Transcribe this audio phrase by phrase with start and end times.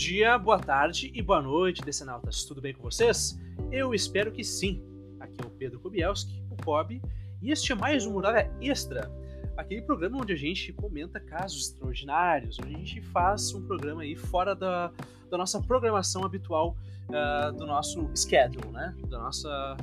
[0.00, 2.42] dia, boa tarde e boa noite, decenautas.
[2.44, 3.38] Tudo bem com vocês?
[3.70, 4.82] Eu espero que sim.
[5.20, 7.02] Aqui é o Pedro Kobielski, o Kobe,
[7.42, 9.12] e este é mais um Muralha Extra,
[9.58, 14.16] aquele programa onde a gente comenta casos extraordinários, onde a gente faz um programa aí
[14.16, 14.90] fora da,
[15.30, 16.78] da nossa programação habitual,
[17.10, 18.96] uh, do nosso schedule, né?
[19.06, 19.76] Nossa,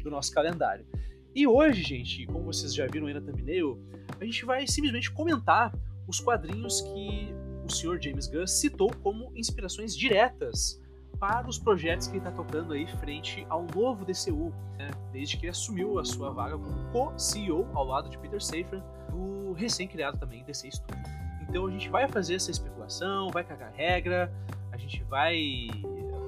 [0.00, 0.86] do nosso calendário.
[1.34, 3.84] E hoje, gente, como vocês já viram aí na thumbnail,
[4.20, 5.74] a gente vai simplesmente comentar
[6.06, 7.34] os quadrinhos que
[7.70, 8.02] o Sr.
[8.02, 10.82] James Gunn citou como inspirações diretas
[11.20, 14.90] para os projetos que ele está tocando aí frente ao novo DCU, né?
[15.12, 19.52] desde que ele assumiu a sua vaga como co-CEO ao lado de Peter Safran, do
[19.52, 21.04] recém-criado também DC Studio.
[21.42, 24.32] Então a gente vai fazer essa especulação, vai cagar regra,
[24.72, 25.68] a gente vai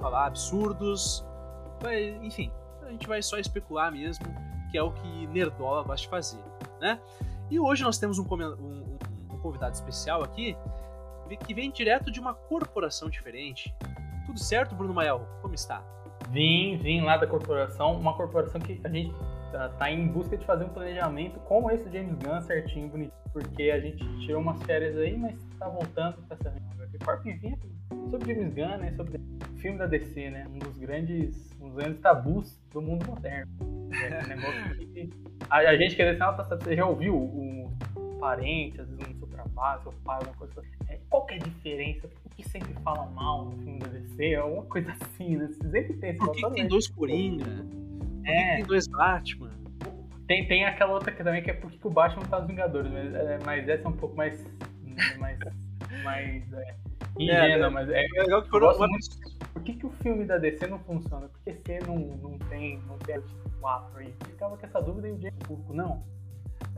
[0.01, 1.25] falar absurdos,
[1.81, 4.27] vai, enfim, a gente vai só especular mesmo,
[4.71, 6.43] que é o que Nerdola gosta de fazer,
[6.81, 7.01] né?
[7.51, 8.99] E hoje nós temos um, um,
[9.31, 10.57] um convidado especial aqui,
[11.37, 13.75] que vem direto de uma corporação diferente.
[14.27, 15.27] Tudo certo, Bruno Mael?
[15.41, 15.85] Como está?
[16.31, 19.15] Vim, vim lá da corporação, uma corporação que a gente
[19.51, 23.71] tá, tá em busca de fazer um planejamento como esse James Gunn, certinho, bonito, porque
[23.71, 26.51] a gente tirou umas férias aí, mas tá voltando com essa
[27.05, 27.59] Corp vinha
[28.11, 31.77] sobre James Gunn, né, sobre o filme da DC, né, um dos grandes, um dos
[31.77, 33.53] grandes tabus do mundo moderno.
[33.93, 35.11] É um negócio que
[35.51, 37.71] a, a gente quer dizer, você já ouviu o
[38.21, 40.63] parente, às vezes no seu trabalho, seu pai, alguma coisa.
[40.82, 40.82] É,
[41.13, 42.09] qual que é a diferença?
[42.25, 44.35] O que sempre fala mal no filme da DC?
[44.35, 45.47] Alguma coisa assim, né?
[45.47, 47.45] Você sempre tem esse Por que, que tem dois Coringa?
[47.45, 48.39] Por é.
[48.39, 49.51] que tem dois Batman?
[50.27, 52.91] Tem, tem aquela outra que também que é por que o Batman tá nos Vingadores,
[52.91, 54.43] mas, é, mas essa é um pouco mais.
[55.19, 55.39] mais.
[56.03, 56.53] mais.
[56.55, 56.77] É,
[57.19, 58.03] ingênua, é, mas é.
[58.03, 58.79] é legal que foram.
[58.79, 61.29] Muito, por que, que o filme da DC não funciona?
[61.29, 64.15] Por que você não, não tem, não tem tipo 4 aí?
[64.25, 66.03] Ficava com essa dúvida e o James Público, não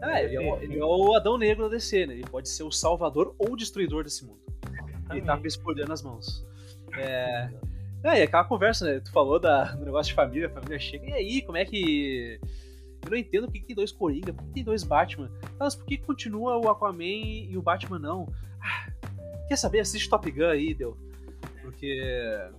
[0.01, 2.15] é, ele, é, ele é o Adão Negro da DC, né?
[2.15, 4.41] Ele pode ser o salvador ou o destruidor desse mundo.
[5.11, 6.47] Ele tá espolhando as mãos.
[6.97, 7.51] É.
[8.05, 9.00] É, e aquela conversa, né?
[9.00, 11.09] Tu falou da, do negócio de família, a família chega.
[11.09, 12.39] E aí, como é que.
[13.03, 15.31] Eu não entendo por que, que tem dois Coringa, por que, que tem dois Batman.
[15.41, 18.28] Tá, mas por que continua o Aquaman e o Batman não?
[18.61, 18.91] Ah,
[19.49, 19.81] quer saber?
[19.81, 20.97] Assiste Top Gun aí, deu.
[21.62, 21.99] Porque.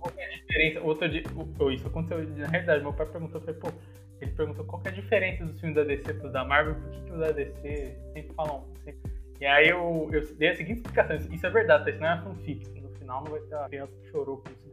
[0.00, 0.80] Qual é a diferença?
[0.80, 1.22] Outro dia.
[1.72, 3.68] Isso aconteceu, na realidade, meu pai perguntou, eu falei, pô,
[4.20, 6.90] ele perguntou qual é a diferença dos filmes da DC para os da Marvel, por
[6.90, 8.64] que, que os da DC sempre falam.
[8.84, 9.12] Sempre...
[9.40, 11.90] E aí eu, eu dei a seguinte explicação: Isso é verdade, tá?
[11.90, 12.80] isso não é fanfic.
[12.80, 14.66] No final não vai ter uma criança que chorou por isso.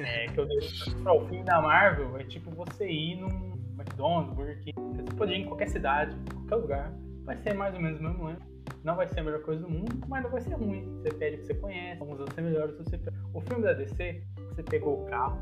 [0.00, 4.58] É, que eu dei o filme da Marvel é tipo você ir num McDonald's, Burger
[4.60, 4.74] King.
[4.96, 6.92] Você pode ir em qualquer cidade, qualquer lugar.
[7.24, 8.42] Vai ser mais ou menos o mesmo lance.
[8.84, 11.00] Não vai ser a melhor coisa do mundo, mas não vai ser ruim.
[11.02, 12.76] Você pede o que você conhece, vamos ser melhores.
[12.76, 12.98] Você...
[13.34, 15.38] O filme da DC, você pegou o carro,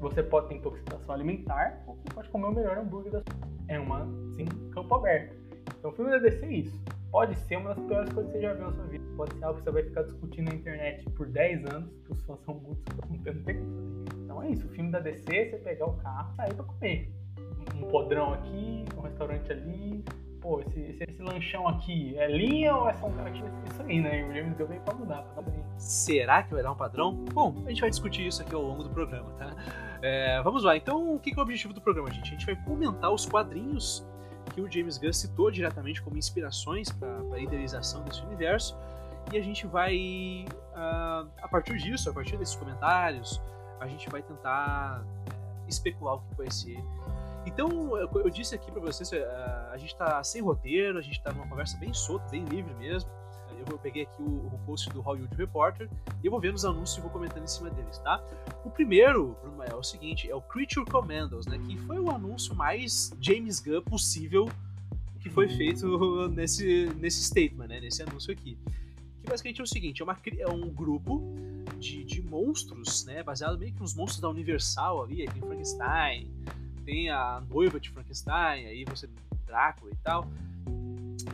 [0.00, 3.78] você pode ter intoxicação alimentar ou você pode comer o melhor hambúrguer da sua É
[3.78, 5.36] uma, sim, campo aberto.
[5.78, 6.80] Então o filme da DC é isso.
[7.10, 9.04] Pode ser uma das piores coisas que você já viu na sua vida.
[9.16, 12.20] Pode ser algo que você vai ficar discutindo na internet por 10 anos, que os
[12.22, 13.62] fãs são muito não tem fazer.
[14.24, 17.12] Então é isso, o filme da DC, você pegar o carro e sair pra comer.
[17.74, 20.04] Um podrão aqui, um restaurante ali,
[20.40, 23.82] pô, esse, esse, esse, lanchão aqui é linha ou é só um cara que isso
[23.82, 24.20] aí, né?
[24.20, 25.44] E o James Gunn veio pra mudar, pra
[25.76, 27.24] Será que vai dar um padrão?
[27.32, 29.54] Bom, a gente vai discutir isso aqui ao longo do programa, tá?
[30.02, 32.28] É, vamos lá, então o que é o objetivo do programa, gente?
[32.28, 34.06] A gente vai comentar os quadrinhos
[34.54, 38.76] que o James Gunn citou diretamente como inspirações para a idealização desse universo
[39.32, 43.40] e a gente vai, uh, a partir disso, a partir desses comentários,
[43.78, 46.82] a gente vai tentar é, especular o que vai ser
[47.48, 51.20] então, eu, disse aqui para vocês, a, ah, a gente tá sem roteiro, a gente
[51.22, 53.10] tá numa conversa bem solta, bem livre mesmo.
[53.68, 55.90] Eu, peguei aqui o, post do Hollywood Reporter
[56.22, 58.22] e eu vou vendo os anúncios e vou comentando em cima deles, tá?
[58.64, 61.58] O primeiro, Bruno, é o seguinte, é o Creature Commandos, né?
[61.58, 64.48] Que foi o anúncio mais James Gunn possível
[65.20, 67.80] que foi feito nesse, nesse statement, né?
[67.80, 68.56] Nesse anúncio aqui.
[69.20, 71.34] Que basicamente é o seguinte, é, uma, é um grupo
[71.78, 73.22] de, de monstros, né?
[73.22, 76.30] Baseado meio que nos monstros da Universal ali, tem Frankenstein,
[76.88, 79.06] tem a noiva de Frankenstein, aí você
[79.46, 80.26] Drácula e tal,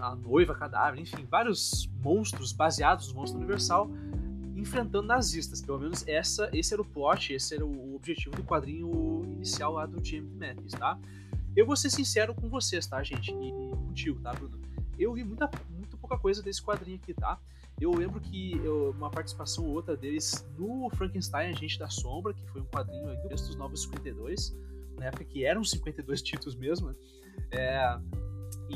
[0.00, 3.88] a noiva cadáver, enfim, vários monstros baseados no monstro universal
[4.56, 5.60] enfrentando nazistas.
[5.62, 9.86] Pelo menos essa, esse era o plot, esse era o objetivo do quadrinho inicial lá
[9.86, 10.98] do James Matthews, tá?
[11.54, 13.30] Eu vou ser sincero com vocês, tá, gente?
[13.30, 13.52] E,
[13.86, 14.60] contigo, tá, Bruno?
[14.98, 17.38] Eu vi muita, muito pouca coisa desse quadrinho aqui, tá?
[17.80, 22.44] Eu lembro que eu, uma participação ou outra deles no Frankenstein, Agente da Sombra, que
[22.48, 24.56] foi um quadrinho aí do dos Novos 52,
[24.98, 26.94] na época que eram 52 títulos mesmo, né?
[27.52, 27.98] é,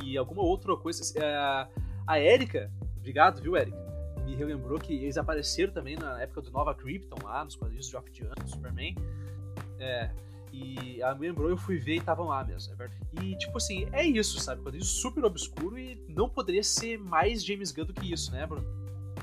[0.02, 1.02] e alguma outra coisa.
[1.18, 1.68] É,
[2.06, 3.76] a Erika, obrigado, viu, Erika?
[4.24, 7.92] Me relembrou que eles apareceram também na época do Nova Krypton, lá nos quadrinhos de
[7.92, 8.94] Geoff Johns, Superman.
[9.78, 10.10] É,
[10.52, 12.74] e ela me lembrou, eu fui ver e estavam lá mesmo.
[12.82, 12.90] É
[13.22, 14.62] e, tipo assim, é isso, sabe?
[14.62, 18.66] Quadrinho super obscuro e não poderia ser mais James Gunn do que isso, né, Bruno?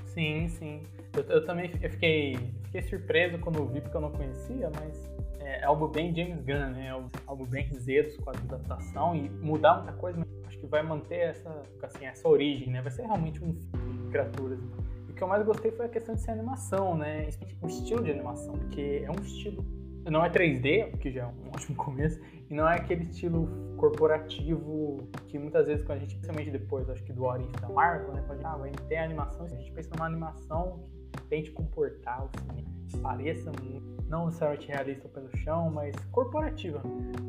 [0.06, 0.84] Sim, sim.
[1.14, 5.15] Eu, eu também eu fiquei, fiquei surpreso quando vi, porque eu não conhecia, mas
[5.46, 6.88] é, é algo bem James Gunn, né?
[6.88, 10.66] É algo bem Z dos quadros de adaptação e mudar muita coisa, mas acho que
[10.66, 12.82] vai manter essa, assim, essa origem, né?
[12.82, 14.60] Vai ser realmente um filme de criaturas.
[15.08, 17.30] E o que eu mais gostei foi a questão de ser animação, né?
[17.62, 19.64] O estilo de animação, porque é um estilo
[20.10, 22.20] não é 3D, o que já é um ótimo começo,
[22.50, 27.04] e não é aquele estilo corporativo que muitas vezes quando a gente, principalmente depois, acho
[27.04, 29.72] que do Orif da Marvel, né, quando a gente, ah, vai ter animação, a gente
[29.72, 35.70] pensa numa animação que tente comportar o cinema, pareça muito, não necessariamente realista pelo chão,
[35.72, 36.82] mas corporativa,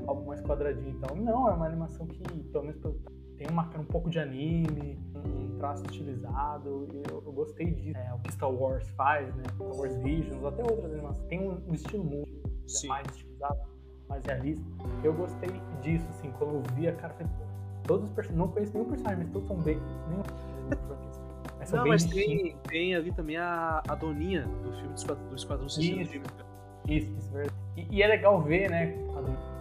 [0.06, 0.90] algo mais quadradinho.
[0.90, 2.22] Então, não, é uma animação que,
[2.52, 2.80] pelo menos,
[3.36, 7.98] tem uma, um pouco de anime, um traço estilizado, e eu, eu gostei disso.
[7.98, 9.44] É, o que Star Wars faz, né?
[9.54, 11.26] Star Wars Visions, até outras animações.
[11.28, 12.50] Tem um, um estilo muito
[12.88, 13.60] mais estilizado,
[14.08, 14.64] mais realista.
[15.02, 15.50] Eu gostei
[15.82, 17.14] disso, assim, quando eu vi a cara,
[17.84, 19.78] todos os personagens, não conheço nenhum personagem, mas todos são bem.
[20.08, 20.22] Nenhum,
[21.72, 24.94] mas não, mas tem, tem ali também a, a doninha do filme
[25.28, 26.02] do Esquadrão, Suicida.
[26.02, 26.20] Isso,
[26.88, 27.54] isso, verdade.
[27.76, 28.94] E, e, é legal ver, né,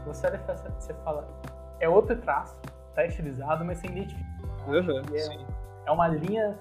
[0.06, 0.30] você,
[0.80, 1.28] você fala,
[1.80, 2.60] é outro traço,
[2.94, 4.26] tá estilizado, mas você identifica.
[4.68, 5.46] Uhum, é,
[5.88, 6.58] é, uma linha,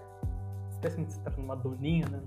[0.70, 2.20] especialmente se trata de uma doninha, né,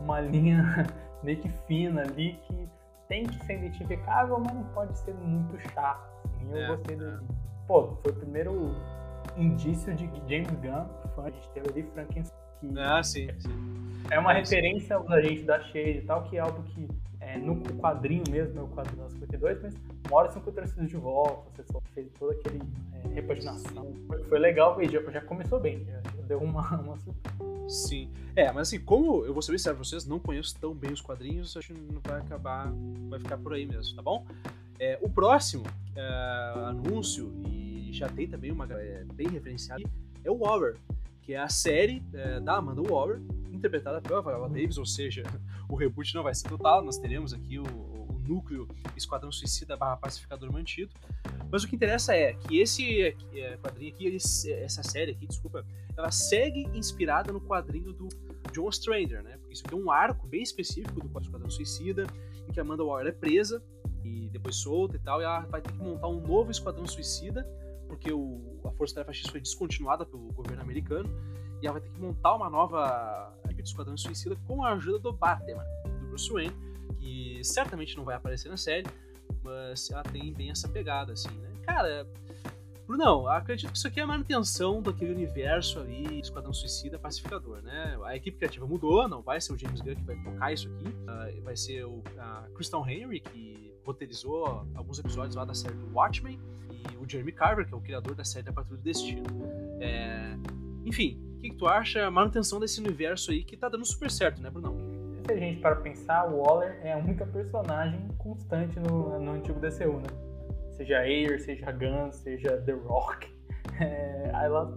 [0.00, 0.86] uma linha
[1.22, 2.68] meio que fina ali que
[3.08, 6.04] tem que ser identificável, mas não pode ser muito chato.
[6.24, 6.50] Assim.
[6.50, 7.22] Eu é, gostei do.
[7.66, 8.74] Pô, foi o primeiro
[9.36, 12.46] indício de James Gunn, fã, a gente teve ali Frankenstein.
[12.78, 13.48] Ah, sim, sim.
[14.10, 16.88] É uma é, referência aos agentes da Shade e tal, que é algo que
[17.20, 19.74] é, no quadrinho mesmo, é o quadrinho da 52, mas
[20.06, 22.60] uma hora são trazidos de volta, você só fez toda aquele
[22.92, 23.92] é, repaginação.
[24.06, 27.68] Foi, foi legal e já, já começou bem, já, já deu uma, uma surpresa.
[27.68, 28.12] Sim.
[28.36, 31.00] É, mas assim, como eu vou ser bem sério vocês, não conheço tão bem os
[31.00, 32.72] quadrinhos, acho que não vai acabar,
[33.08, 34.24] vai ficar por aí mesmo, tá bom?
[34.78, 35.64] É, o próximo
[35.96, 39.82] é, anúncio, e já tem também uma é, bem referenciada,
[40.24, 40.76] é o Waller,
[41.22, 43.20] que é a série é, da Amanda Waller,
[43.52, 45.22] interpretada pela Viola Davis, ou seja,
[45.68, 49.96] o reboot não vai ser total, nós teremos aqui o, o núcleo Esquadrão Suicida barra
[49.96, 50.92] Pacificador mantido.
[51.50, 55.64] Mas o que interessa é que esse é, quadrinho aqui, essa série aqui, desculpa,
[55.96, 58.08] ela segue inspirada no quadrinho do
[58.52, 59.36] John Strander, né?
[59.38, 62.06] Porque isso aqui é um arco bem específico do Esquadrão Suicida,
[62.48, 63.62] em que a Amanda Waller é presa
[64.04, 67.46] e depois solta e tal, e ela vai ter que montar um novo Esquadrão Suicida,
[67.86, 71.08] porque o, a Força Tarefa X foi descontinuada pelo governo americano,
[71.62, 74.98] e ela vai ter que montar uma nova equipe de Esquadrão Suicida com a ajuda
[74.98, 76.54] do Batman, do Bruce Wayne,
[76.98, 78.86] que certamente não vai aparecer na série,
[79.42, 81.50] mas ela tem bem essa pegada, assim, né?
[81.62, 82.06] Cara,
[82.86, 87.98] Brunão, acredito que isso aqui é a manutenção daquele universo ali, Esquadrão Suicida Pacificador, né?
[88.04, 90.88] A equipe criativa mudou, não vai ser o James Gunn que vai tocar isso aqui,
[90.88, 92.02] uh, vai ser o
[92.54, 96.40] Christian Henry, que roteirizou alguns episódios lá da série do Watchmen,
[96.92, 99.24] e o Jeremy Carver, que é o criador da série da Patrulha do Destino.
[99.80, 100.36] É...
[100.84, 104.10] Enfim, o que, que, tu acha a manutenção desse universo aí que tá dando super
[104.10, 104.76] certo, né, Brunão?
[105.26, 109.58] Se a gente para pensar, o Waller é a única personagem constante no, no antigo
[109.58, 110.06] DCU, né?
[110.76, 113.34] Seja Ayer, seja Gun, seja The Rock.
[113.78, 114.72] É, ela,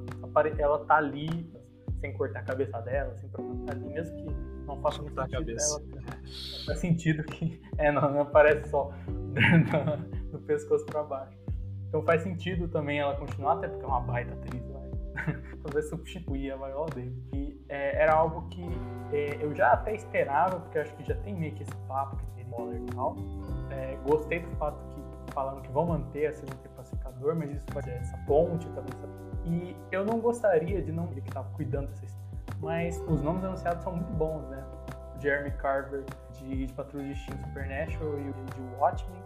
[0.58, 1.50] ela tá ali
[2.00, 5.40] sem cortar a cabeça dela, sem provocar ali, mesmo que não faça muito sentido.
[5.40, 5.84] Cabeça.
[5.92, 11.38] Ela, faz sentido que é, não, não aparece só do, do pescoço para baixo.
[11.88, 14.90] Então faz sentido também ela continuar, até porque é uma baita atriz, vai
[15.64, 17.28] talvez substituir a Viola Davis.
[17.34, 18.64] E é, era algo que
[19.12, 22.26] é, eu já até esperava, porque acho que já tem meio que esse papo que
[22.36, 23.16] tem Waller e tal.
[23.72, 27.92] É, gostei do fato que falando que vão manter a segunda pacificador, mas isso fazer
[27.92, 28.96] essa ponte, talvez.
[29.50, 32.30] E eu não gostaria de não ele que estava cuidando dessa história.
[32.62, 34.64] Mas os nomes anunciados são muito bons, né?
[35.18, 36.04] O Jeremy Carver
[36.34, 39.24] de, de Patrulha de Destino Supernatural e o de Watchmen.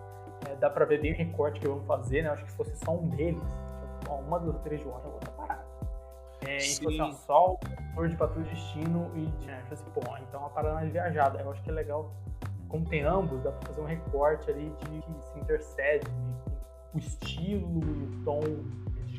[0.50, 2.30] É, dá pra ver bem o recorte que vão fazer, né?
[2.30, 3.44] Acho que se fosse só um deles,
[4.00, 5.66] tipo, uma das três de Watchmen, a outra parada.
[6.46, 7.58] É, em fosse só
[7.98, 11.42] o de Patrulha de Destino e de né, assim, pô, então a parada mais viajada.
[11.42, 12.12] Eu acho que é legal,
[12.70, 16.34] como tem ambos, dá pra fazer um recorte ali de que se intercede, né?
[16.94, 18.42] o estilo e o tom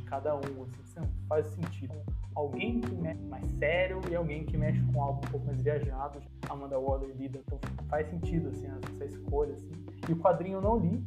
[0.05, 1.95] cada um, assim, faz sentido.
[2.35, 6.21] Alguém que mexe mais sério e alguém que mexe com algo um pouco mais viajado.
[6.49, 7.59] Amanda Waller lida, então
[7.89, 9.55] faz sentido assim, essa escolha.
[9.55, 9.71] Assim.
[10.09, 11.05] E o quadrinho eu não li,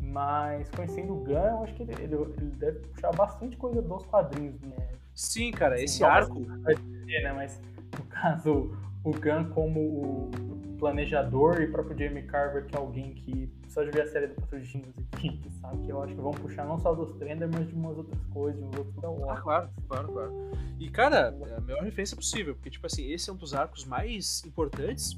[0.00, 4.06] mas conhecendo o Gun, eu acho que ele, ele, ele deve puxar bastante coisa dos
[4.06, 4.88] quadrinhos, né?
[5.14, 6.40] Sim, cara, esse Sim, arco.
[6.40, 7.32] Dizer, né?
[7.32, 7.60] Mas
[7.96, 10.30] no caso, o Gun como o
[10.78, 14.34] planejador e próprio Jamie Carver, que é alguém que só de ver a série do
[14.34, 14.64] Patrulha
[15.12, 15.84] aqui, sabe?
[15.84, 18.60] Que eu acho que vão puxar não só dos Trender, mas de umas outras coisas,
[18.60, 20.32] de uns outros Ah, claro, claro, claro.
[20.78, 23.84] E, cara, é a melhor referência possível, porque, tipo assim, esse é um dos arcos
[23.84, 25.14] mais importantes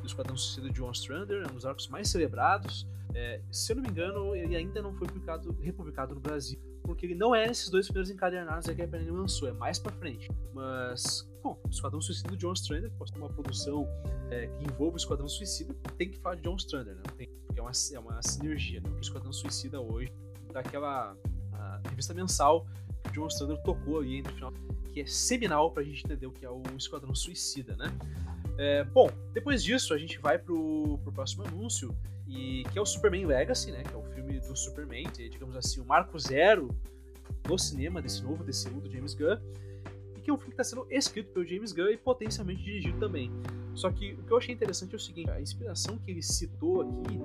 [0.00, 2.86] do Esquadrão Suicida de John Strander, é um dos arcos mais celebrados.
[3.14, 7.06] É, se eu não me engano, ele ainda não foi publicado, republicado no Brasil, porque
[7.06, 10.30] ele não é nesses dois primeiros encadernados que a Panini lançou, é mais pra frente.
[10.54, 13.86] Mas, bom, o Esquadrão Suicida de John Strander, pode ser uma produção
[14.30, 17.02] é, que envolva o Esquadrão Suicida, tem que falar de John Strander, né?
[17.16, 18.90] Tem, porque é uma, é uma sinergia, né?
[18.96, 20.12] O Esquadrão Suicida hoje,
[20.52, 21.16] daquela
[21.88, 22.66] revista mensal
[23.02, 24.52] que o John Strander tocou ali entre o final,
[24.92, 27.86] que é seminal pra gente entender o que é o Esquadrão Suicida, né?
[28.58, 31.94] É, bom, depois disso a gente vai pro, pro próximo anúncio,
[32.26, 33.82] e que é o Superman Legacy, né?
[33.82, 36.68] Que é o filme do Superman, é, digamos assim, o marco zero
[37.48, 39.38] no cinema desse novo DCU do James Gunn,
[40.16, 42.98] e que é um filme que está sendo escrito pelo James Gunn e potencialmente dirigido
[42.98, 43.30] também.
[43.74, 46.82] Só que o que eu achei interessante é o seguinte: a inspiração que ele citou
[46.82, 47.18] aqui,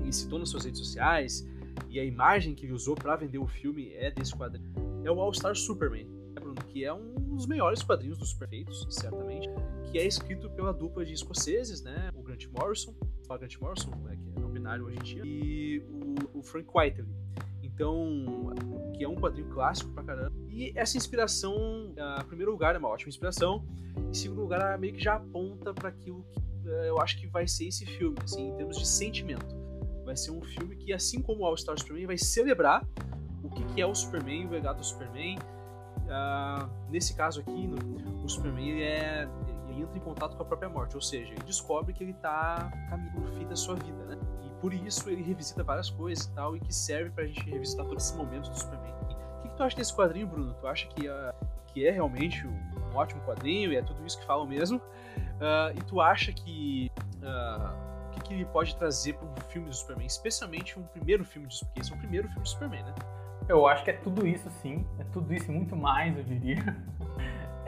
[0.00, 1.46] ele citou nas suas redes sociais,
[1.88, 4.72] e a imagem que ele usou para vender o filme é desse quadrinho,
[5.04, 8.86] é o All Star Superman, né, Bruno, que é um dos melhores quadrinhos dos perfeitos,
[8.90, 9.48] certamente,
[9.90, 12.10] que é escrito pela dupla de escoceses, né?
[12.14, 12.94] O Grant Morrison,
[13.28, 14.37] o Grant Morrison, né, que é
[14.76, 15.78] hoje em dia, e
[16.34, 17.08] o, o Frank Whiteley.
[17.62, 18.52] Então,
[18.94, 20.32] que é um quadrinho clássico pra caramba.
[20.48, 23.64] E essa inspiração, em primeiro lugar, é uma ótima inspiração.
[23.96, 27.46] Em segundo lugar, meio que já aponta para aquilo que eh, eu acho que vai
[27.46, 29.56] ser esse filme, assim, em termos de sentimento.
[30.04, 32.86] Vai ser um filme que, assim como o All Star Superman, vai celebrar
[33.42, 35.38] o que, que é o Superman, o legado do Superman.
[35.38, 39.28] Uh, nesse caso aqui, no, o Superman ele é,
[39.68, 42.70] ele entra em contato com a própria morte, ou seja, ele descobre que ele está
[42.88, 44.18] caminhando o fim da sua vida, né?
[44.60, 47.98] Por isso ele revisita várias coisas e tal, e que serve pra gente revisitar todo
[47.98, 48.92] esse momento do Superman.
[48.92, 50.54] O que, que tu acha desse quadrinho, Bruno?
[50.54, 51.32] Tu acha que, uh,
[51.68, 54.78] que é realmente um, ótimo quadrinho e é tudo isso que falam mesmo?
[54.78, 56.90] Uh, e tu acha que
[57.22, 61.46] o que, que ele pode trazer para um filme do Superman, especialmente um primeiro filme
[61.46, 62.94] de Superman, esse é o primeiro filme do Superman, né?
[63.48, 64.86] Eu acho que é tudo isso, sim.
[64.98, 66.56] É tudo isso e muito mais, eu diria.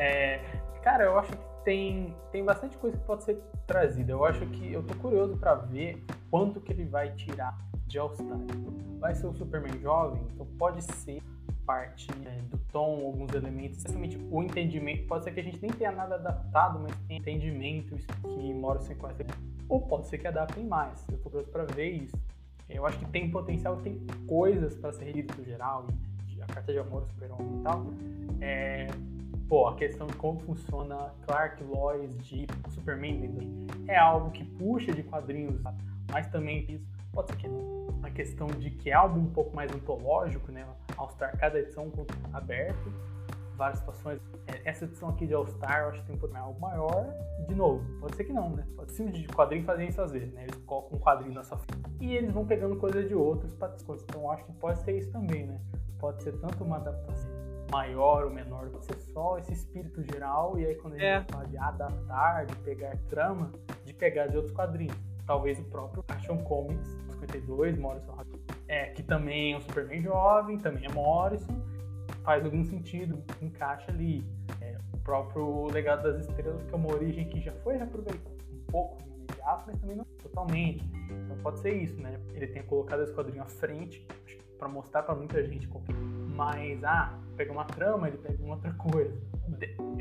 [0.02, 0.40] É,
[0.82, 4.12] cara, eu acho que tem, tem bastante coisa que pode ser trazida.
[4.12, 8.38] Eu acho que eu tô curioso para ver quanto que ele vai tirar de All-Star.
[8.98, 11.22] Vai ser o Superman jovem, então pode ser
[11.66, 15.06] parte é, do tom, alguns elementos, especialmente o entendimento.
[15.06, 19.24] Pode ser que a gente nem tenha nada adaptado, mas tem entendimento que Morrison conhece.
[19.68, 21.04] Ou pode ser que adaptem mais.
[21.08, 22.16] Eu tô curioso para ver isso.
[22.68, 25.86] Eu acho que tem potencial, tem coisas para ser revisto no geral,
[26.40, 27.86] a carta de amor, super-homem e tal.
[28.40, 28.86] É,
[29.48, 33.30] pô, a questão de como funciona Clark, Lois, de Superman
[33.86, 35.60] é algo que puxa de quadrinhos,
[36.10, 37.48] mas também isso pode ser que.
[38.02, 40.66] A questão de que é algo um pouco mais antológico, né?
[40.96, 41.92] All-Star, cada edição
[42.32, 42.90] aberto,
[43.56, 44.18] várias situações.
[44.46, 47.14] É, essa edição aqui de All-Star, eu acho que tem um pouco algo maior.
[47.46, 48.66] De novo, pode ser que não, né?
[48.74, 50.44] Pode ser de quadrinho fazem isso às vezes, né?
[50.44, 53.68] Eles colocam um quadrinho na sua frente e eles vão pegando coisas de outros para
[53.68, 54.02] descontos.
[54.04, 55.60] Então eu acho que pode ser isso também, né?
[55.98, 57.30] Pode ser tanto uma adaptação
[57.70, 61.24] maior ou menor, pode ser só esse espírito geral, e aí quando a gente é.
[61.30, 63.52] fala de adaptar, de pegar trama,
[63.84, 64.96] de pegar de outros quadrinhos.
[65.30, 66.88] Talvez o próprio Action Comics
[67.20, 68.16] 52, Morrison
[68.66, 71.62] é, que também é um Superman jovem, também é Morrison,
[72.24, 74.26] faz algum sentido, encaixa ali.
[74.60, 78.72] É, o próprio Legado das Estrelas, que é uma origem que já foi reaproveitada um
[78.72, 80.84] pouco no imediato, mas também não totalmente.
[81.08, 82.18] Então pode ser isso, né?
[82.34, 84.04] Ele tenha colocado esse quadrinho à frente
[84.58, 85.94] para mostrar para muita gente qualquer.
[86.34, 89.16] Mas, ah, pega uma trama, ele pega uma outra coisa.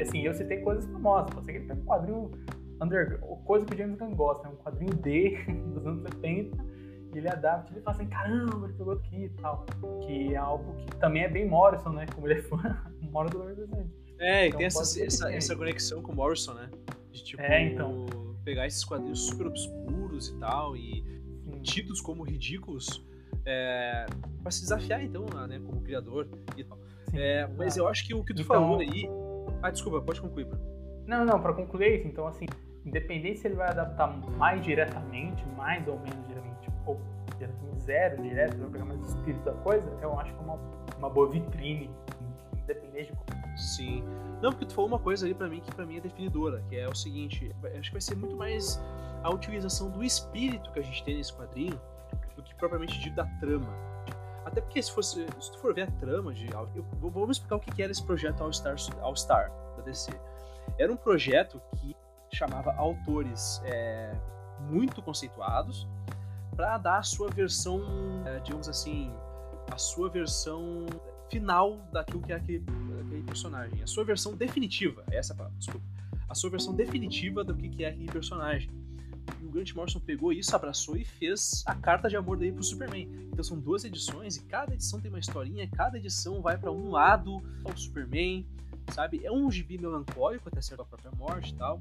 [0.01, 2.31] Assim, eu citei coisas famosas, pode ser que ele pegue um quadrinho
[2.81, 5.37] under, coisa que o James Gunn gosta, é um quadrinho D
[5.73, 6.79] dos anos 70
[7.13, 9.65] e ele adapta, ele fala assim, caramba, ele pegou aqui e tal.
[10.05, 12.05] Que é algo que também é bem Morrison, né?
[12.13, 13.89] Como ele é fã, mora do representante.
[14.19, 16.69] É, então, e tem essa, essa, essa, conexão com o Morrison, né?
[17.11, 18.05] De tipo, é, então.
[18.43, 21.03] pegar esses quadrinhos super obscuros e tal, e
[21.43, 21.61] Sim.
[21.61, 23.03] tidos como ridículos,
[23.45, 24.05] é,
[24.43, 26.77] pra se desafiar, então, né, como criador e tal.
[27.09, 28.55] Sim, é, mas eu acho que o que tu então...
[28.55, 29.09] falou aí.
[29.63, 30.47] Ah, desculpa, pode concluir.
[31.07, 32.45] Não, não, pra concluir isso, então, assim,
[32.89, 36.99] independente se ele vai adaptar mais diretamente, mais ou menos diretamente, ou
[37.37, 40.59] diretamente zero, direto, vai pegar mais o espírito da coisa, eu acho que é uma,
[40.97, 41.89] uma boa vitrine,
[42.63, 43.57] independente de como.
[43.57, 44.03] Sim.
[44.41, 46.77] Não, porque tu falou uma coisa ali para mim que para mim é definidora, que
[46.77, 48.81] é o seguinte, acho que vai ser muito mais
[49.23, 51.79] a utilização do espírito que a gente tem nesse quadrinho
[52.35, 53.67] do que propriamente dito da trama.
[54.45, 57.59] Até porque se fosse, se tu for ver a trama de, eu, vamos explicar o
[57.59, 60.11] que era esse projeto All Star, All Star da DC.
[60.77, 61.95] Era um projeto que
[62.35, 64.15] chamava autores é,
[64.69, 65.87] muito conceituados
[66.55, 67.81] para dar a sua versão,
[68.25, 69.11] é, digamos assim,
[69.71, 70.85] a sua versão
[71.29, 72.65] final daquilo que é aquele,
[73.05, 75.85] aquele, personagem, a sua versão definitiva, é essa palavra, desculpa,
[76.27, 78.69] a sua versão definitiva do que é aquele personagem.
[79.41, 82.63] E o Grant Morrison pegou isso, abraçou e fez a carta de amor dele pro
[82.63, 83.07] Superman.
[83.31, 86.89] Então são duas edições e cada edição tem uma historinha, cada edição vai para um
[86.89, 88.45] lado, o Superman,
[88.89, 89.21] sabe?
[89.23, 91.79] É um gibi melancólico até certa própria morte e tal.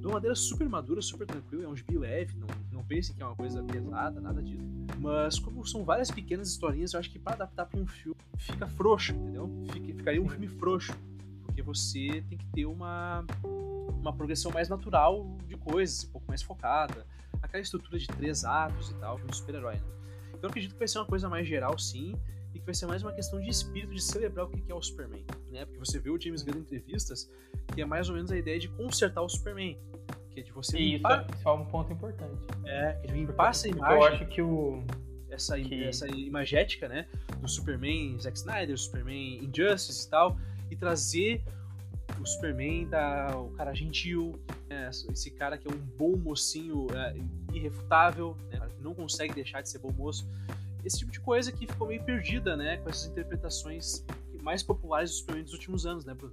[0.00, 3.22] De uma maneira super madura, super tranquila, é um gibi leve, não, não pensem que
[3.22, 4.64] é uma coisa pesada, nada disso.
[4.98, 8.66] Mas como são várias pequenas historinhas, eu acho que para adaptar para um filme fica
[8.66, 9.50] frouxo, entendeu?
[9.72, 10.92] Fica, ficaria um filme frouxo.
[11.44, 13.24] Porque você tem que ter uma,
[14.00, 17.06] uma progressão mais natural de coisas, um pouco mais focada.
[17.42, 20.00] Aquela estrutura de três atos e tal, de um super-herói, né?
[20.28, 22.14] Então eu acredito que vai ser uma coisa mais geral, sim,
[22.54, 24.82] e que vai ser mais uma questão de espírito, de celebrar o que é o
[24.82, 25.64] Superman, né?
[25.64, 27.30] Porque você vê o James Gunn em entrevistas,
[27.74, 29.78] que é mais ou menos a ideia de consertar o Superman,
[30.30, 31.26] que é de você isso, limpar...
[31.34, 32.40] isso é um ponto importante.
[32.64, 33.96] É, que é limpar essa imagem.
[33.96, 34.82] Eu acho que o
[35.30, 35.84] essa, que...
[35.84, 37.06] essa imagética, né,
[37.40, 40.36] do Superman Zack Snyder, Superman Injustice e tal,
[40.70, 41.42] e trazer
[42.20, 44.38] o Superman da o cara gentil,
[44.68, 47.16] né, esse cara que é um bom mocinho é,
[47.54, 50.28] irrefutável, né, não consegue deixar de ser bom moço
[50.84, 54.04] esse tipo de coisa que ficou meio perdida, né, com essas interpretações
[54.42, 56.32] mais populares Superman dos últimos anos, né, Bruno?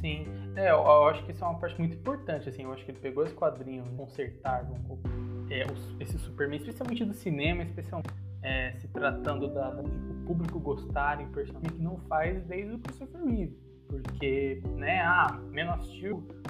[0.00, 2.84] Sim, é, eu, eu, acho que isso é uma parte muito importante, assim, eu acho
[2.84, 5.08] que ele pegou esse quadrinho, consertar um pouco
[5.50, 5.64] é,
[6.00, 8.10] esse Superman, especialmente do cinema, especialmente
[8.42, 12.78] é, se tratando da, da, do público gostar em personagem que não faz desde o
[12.78, 15.86] Christopher Reeve, porque, né, ah, Man of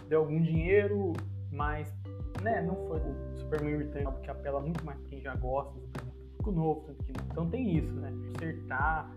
[0.08, 1.12] deu algum dinheiro,
[1.52, 1.94] mas,
[2.42, 5.86] né, não foi o Superman Return, porque apela muito mais pra quem já gosta do
[5.86, 6.05] Superman
[6.46, 8.12] público novo, que então tem isso, né?
[8.36, 9.10] Acertar,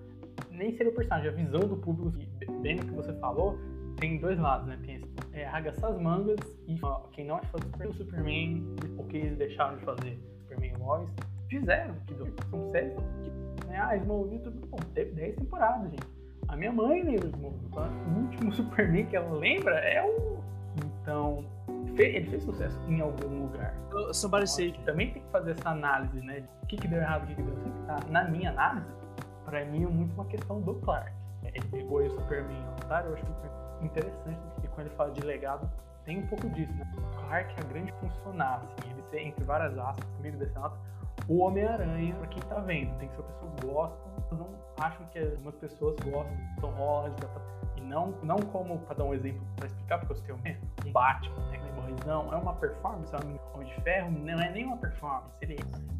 [0.51, 2.17] nem seria o personagem, a visão do público,
[2.61, 3.57] bem no que você falou,
[3.99, 4.79] tem dois lados, né?
[4.85, 9.17] Tem esse, é, arregaçar as mangas e ó, quem não é fã do Superman, porque
[9.17, 11.09] eles deixaram de fazer Superman Lois,
[11.49, 12.93] fizeram, que são séries
[13.23, 13.79] que, né?
[13.79, 16.07] Ah, Smallville, bom, teve 10 temporadas, gente.
[16.47, 20.39] A minha mãe lembra Smallville, o último Superman que ela lembra é o...
[21.01, 21.43] Então,
[22.07, 23.73] ele fez sucesso em algum lugar.
[24.13, 24.79] Somebody Save.
[24.85, 26.43] Também tem que fazer essa análise, né?
[26.63, 27.85] O que, que deu errado, o que, que deu certo.
[27.85, 27.99] Tá?
[28.09, 28.87] Na minha análise,
[29.45, 31.11] para mim é muito uma questão do Clark.
[31.43, 35.69] Ele pegou o Superman otário, eu acho que interessante, e quando ele fala de legado,
[36.05, 36.85] tem um pouco disso, né?
[37.15, 40.77] Clark é a grande funcionária, assim, ele ser, entre várias aspas, comigo desse nota,
[41.27, 43.97] o Homem-Aranha, pra quem tá vendo, tem que ser pessoas gostam,
[44.31, 47.15] não acham que algumas pessoas gostam, são Holland,
[47.89, 51.59] não, não como, para dar um exemplo, para explicar, porque eu tenho um Batman, né,
[52.05, 55.57] não, é uma performance, é um Homem de Ferro, não é nem uma performance, ele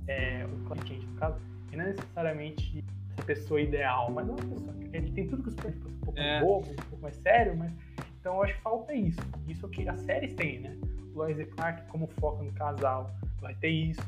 [0.08, 1.38] é o Clark Kent, no caso,
[1.72, 5.50] e não é necessariamente essa pessoa ideal, mas é uma pessoa, ele tem tudo que
[5.50, 6.32] os personagens, um pouco é.
[6.32, 7.74] mais bobo, um pouco mais sério, mas
[8.20, 10.78] então eu acho que falta isso, isso que as séries têm, né?
[11.16, 13.10] Lois e Clark, como foca no casal,
[13.42, 14.02] vai ter isso,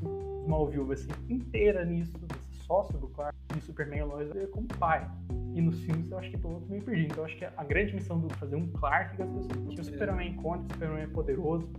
[0.44, 2.14] Smallville vai ser inteira nisso,
[2.51, 5.06] esse sócio do Clark, e Superman Lois ser como pai.
[5.54, 7.08] E nos filmes eu acho que tô meio perdido.
[7.08, 9.82] Então eu acho que a grande missão do fazer um Clark que as pessoas que
[9.82, 11.70] o Superman encontra, o Superman é poderoso,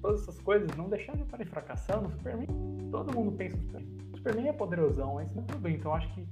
[0.00, 2.46] todas essas coisas, não deixar de estarem fracassando, o Superman,
[2.92, 3.98] todo mundo pensa no Superman.
[4.12, 5.74] O Superman é poderosão, mas não é tudo bem.
[5.74, 6.28] Então eu acho que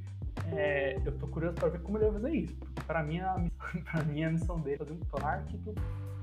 [0.53, 2.57] é, eu tô curioso para ver como ele vai fazer isso.
[2.87, 5.75] Para mim, a missão, pra mim, a missão dele é fazer um Clark pro...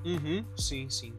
[0.06, 1.14] Uhum, sim, sim.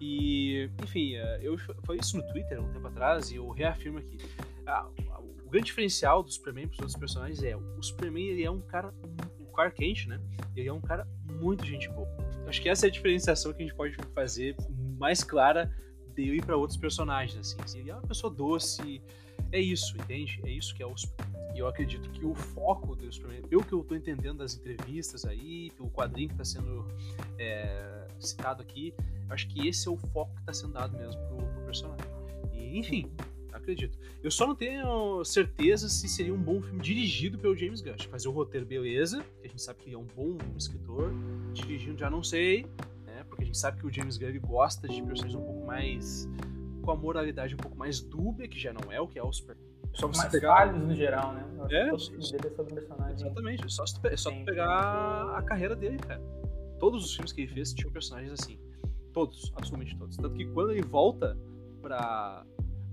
[0.00, 4.16] E, enfim, é, eu falei isso no Twitter um tempo atrás e eu reafirmo aqui.
[4.66, 4.86] Ah,
[5.50, 8.60] o grande diferencial do Superman para os outros personagens é o Superman ele é um
[8.60, 8.94] cara,
[9.40, 10.20] o Clark Kent, né?
[10.54, 12.06] Ele é um cara muito gente boa.
[12.46, 14.54] Acho que essa é a diferenciação que a gente pode fazer
[14.96, 15.68] mais clara
[16.14, 17.80] dele para outros personagens, assim.
[17.80, 19.02] Ele é uma pessoa doce,
[19.50, 20.40] é isso, entende?
[20.44, 21.56] É isso que é o Superman.
[21.56, 25.24] E eu acredito que o foco do Superman, pelo que eu estou entendendo das entrevistas
[25.24, 26.86] aí, pelo quadrinho que está sendo
[27.40, 28.94] é, citado aqui,
[29.28, 32.06] acho que esse é o foco que está sendo dado mesmo pro, pro personagem.
[32.52, 33.10] E, enfim,
[33.60, 33.98] acredito.
[34.22, 37.94] Eu só não tenho certeza se seria um bom filme dirigido pelo James Gunn.
[38.10, 41.12] Fazer o roteiro, beleza, a gente sabe que ele é um bom escritor.
[41.52, 42.66] Dirigindo, já não sei,
[43.06, 43.24] né?
[43.28, 46.28] Porque a gente sabe que o James Gunn gosta de personagens um pouco mais.
[46.82, 49.32] com a moralidade um pouco mais dúbia, que já não é o que é o
[49.32, 49.56] Super.
[49.92, 50.72] Só você mais pegar.
[50.72, 51.44] no geral, né?
[51.58, 53.14] Eu é, acho que dele é sobre personagem.
[53.14, 56.22] Exatamente, é só, é só tu pegar a carreira dele, cara.
[56.78, 58.58] Todos os filmes que ele fez tinham personagens assim.
[59.12, 60.16] Todos, absolutamente todos.
[60.16, 61.36] Tanto que quando ele volta
[61.82, 62.46] pra,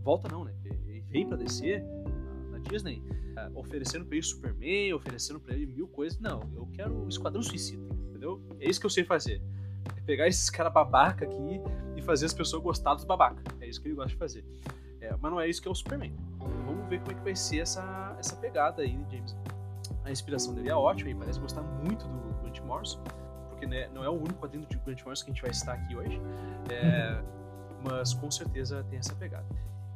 [0.07, 0.53] volta não, né?
[0.63, 3.03] Ele veio pra descer na, na Disney,
[3.37, 6.17] uh, oferecendo pra ele Superman, oferecendo pra ele mil coisas.
[6.17, 8.41] Não, eu quero o Esquadrão Suicida, entendeu?
[8.57, 9.41] É isso que eu sei fazer.
[9.97, 11.61] É pegar esses caras babaca aqui
[11.97, 13.43] e fazer as pessoas gostar dos babaca.
[13.59, 14.45] É isso que ele gosta de fazer.
[15.01, 16.15] É, mas não é isso que é o Superman.
[16.39, 19.35] Vamos ver como é que vai ser essa, essa pegada aí James.
[20.05, 23.03] A inspiração dele é ótima, ele parece gostar muito do Grant Morrison,
[23.49, 25.75] porque né, não é o único quadrinho de Grant Morrison que a gente vai citar
[25.75, 26.21] aqui hoje.
[26.69, 27.21] É,
[27.83, 29.45] mas com certeza tem essa pegada.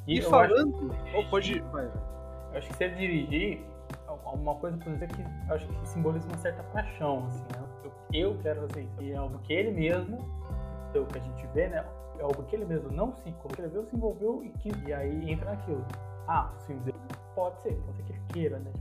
[0.08, 0.96] E, e falando.
[1.14, 1.58] Ou pode.
[1.58, 3.66] Eu acho que se ele dirigir,
[4.08, 7.64] alguma coisa por dizer que acho que simboliza uma certa paixão, assim, né?
[7.84, 9.02] eu, eu quero fazer isso.
[9.02, 10.18] E é algo que ele mesmo,
[10.96, 11.86] o que a gente vê, né?
[12.20, 15.52] É algo que ele mesmo não se escreveu, se envolveu e, quis, e aí entra
[15.52, 15.86] naquilo.
[16.28, 16.98] Ah, dele
[17.36, 18.72] pode ser, pode ser que ele queira, né?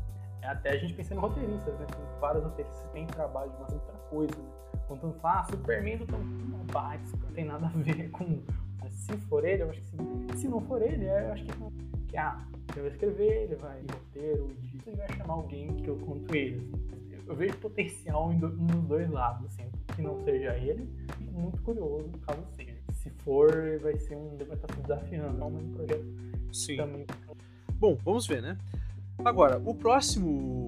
[0.43, 1.87] É até a gente pensando em roteiristas, né?
[1.87, 4.51] Tem vários roteiristas que têm trabalho de uma outra coisa, né?
[4.89, 6.19] Contando, ah, Superman do Tom
[6.73, 8.43] Batman, não tem nada a ver com.
[8.89, 10.27] Se for ele, eu acho que sim.
[10.37, 11.71] Se não for ele, eu acho que não.
[12.09, 14.51] Que, ah, ele vai escrever, ele vai roteiro,
[14.87, 16.57] ele vai chamar alguém que eu conto ele.
[16.57, 17.01] Assim.
[17.27, 21.63] Eu vejo potencial em do, nos dois lados, assim, que não seja ele, fico muito
[21.63, 22.75] curioso caso seja.
[22.93, 24.35] Se for, vai ser um.
[24.35, 26.05] Ele vai estar se desafiando, é um projeto
[26.53, 26.77] Sim.
[26.77, 27.07] também.
[27.75, 28.59] Bom, vamos ver, né?
[29.25, 30.67] Agora, o próximo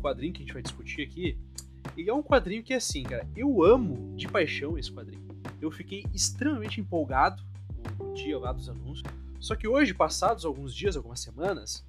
[0.00, 1.38] quadrinho que a gente vai discutir aqui,
[1.96, 5.26] ele é um quadrinho que, assim, cara, eu amo de paixão esse quadrinho.
[5.66, 7.42] Eu fiquei extremamente empolgado
[7.98, 9.02] no dia lá dos anúncios.
[9.40, 11.84] Só que hoje, passados alguns dias, algumas semanas,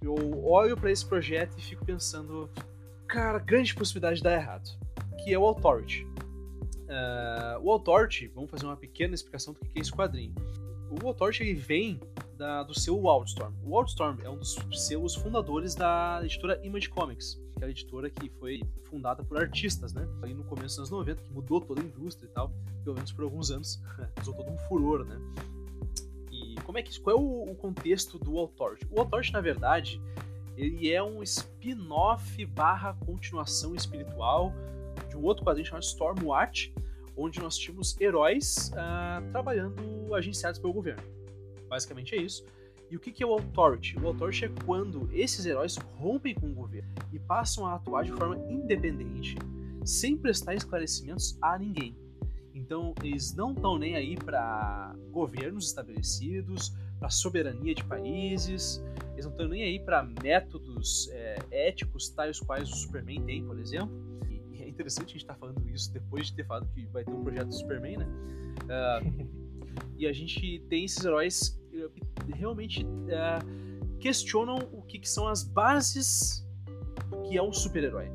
[0.00, 2.48] eu olho para esse projeto e fico pensando,
[3.08, 4.70] cara, grande possibilidade de dar errado.
[5.22, 6.04] Que é o Authority.
[6.04, 10.34] Uh, o Authority, vamos fazer uma pequena explicação do que é esse quadrinho.
[10.90, 12.00] O Authority vem
[12.36, 13.52] da, do seu Wildstorm.
[13.64, 18.08] O Wildstorm é um dos seus fundadores da editora Image Comics, que é a editora
[18.08, 20.08] que foi fundada por artistas, né?
[20.22, 22.50] Ali no começo dos anos 90, que mudou toda a indústria e tal,
[22.84, 23.82] pelo menos por alguns anos,
[24.22, 25.18] usou todo um furor, né?
[26.30, 28.86] E como é que qual é o, o contexto do Authority?
[28.90, 30.00] O Authority, na verdade,
[30.56, 34.52] ele é um spin-off barra continuação espiritual
[35.08, 36.72] de um outro quadrinho chamado Stormwatch,
[37.18, 41.02] onde nós tínhamos heróis uh, trabalhando agenciados pelo governo.
[41.68, 42.46] Basicamente é isso.
[42.90, 43.98] E o que é o Authority?
[43.98, 48.12] O Authority é quando esses heróis rompem com o governo e passam a atuar de
[48.12, 49.36] forma independente,
[49.84, 51.94] sem prestar esclarecimentos a ninguém.
[52.54, 59.32] Então, eles não estão nem aí para governos estabelecidos, para soberania de países, eles não
[59.32, 63.90] estão nem aí para métodos é, éticos tais quais o Superman tem, por exemplo.
[64.78, 67.10] É interessante a gente estar tá falando isso depois de ter falado que vai ter
[67.10, 68.06] um projeto do Superman, né?
[68.62, 69.28] Uh,
[69.98, 71.60] e a gente tem esses heróis
[72.24, 73.38] que realmente é,
[73.98, 76.46] questionam o que, que, são as bases
[77.10, 78.10] do que é um super-herói.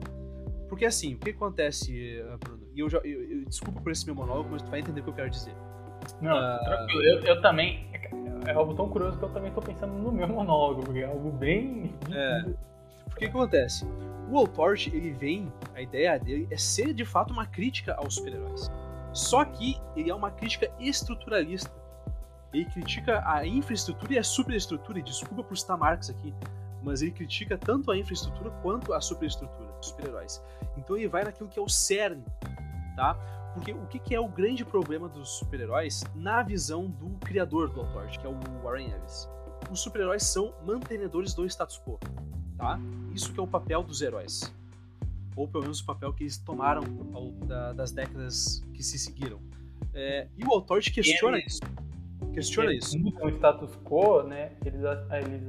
[0.69, 2.63] Porque assim, o que acontece, eh, Bruno?
[2.73, 5.03] E eu, já, eu, eu, desculpa por esse meu monólogo, mas tu vai entender o
[5.03, 5.53] que eu quero dizer.
[6.21, 6.63] Não, uh...
[6.63, 7.03] tranquilo.
[7.03, 7.87] Eu, eu, também.
[8.47, 11.31] É algo tão curioso que eu também tô pensando no meu monólogo, porque é algo
[11.31, 11.93] bem.
[12.11, 12.41] É.
[13.05, 13.85] Porque o que acontece?
[14.33, 18.71] O Authority, ele vem, a ideia dele é ser de fato uma crítica aos super-heróis.
[19.13, 21.71] Só que ele é uma crítica estruturalista.
[22.51, 26.33] Ele critica a infraestrutura e a superestrutura, e desculpa por citar Marx aqui,
[26.81, 30.43] mas ele critica tanto a infraestrutura quanto a superestrutura dos super-heróis.
[30.77, 32.25] Então ele vai naquilo que é o cerne,
[32.95, 33.13] tá?
[33.53, 38.17] Porque o que é o grande problema dos super-heróis na visão do criador do Authority,
[38.17, 39.29] que é o Warren Ellis?
[39.69, 41.99] Os super-heróis são mantenedores do status quo,
[42.63, 42.79] tá?
[43.13, 44.53] Isso que é o papel dos heróis
[45.35, 49.39] ou pelo menos o papel que eles tomaram ao, da, das décadas que se seguiram.
[49.93, 52.33] É, e o Authority questiona eles, isso.
[52.33, 52.97] Questiona eles isso.
[53.21, 54.51] o status quo, né?
[54.65, 55.47] Eles, eles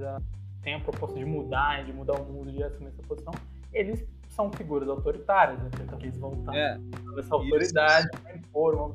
[0.63, 3.33] têm a proposta de mudar, de mudar o mundo, de assumir essa posição.
[3.73, 5.71] Eles são figuras autoritárias, né?
[5.83, 6.79] Então eles vão estar é,
[7.19, 8.93] essa autoridade, impor,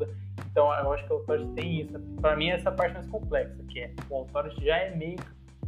[0.51, 1.99] Então eu acho que o Authority tem isso.
[2.21, 5.17] Para mim, essa parte mais complexa, que é o Authority já é meio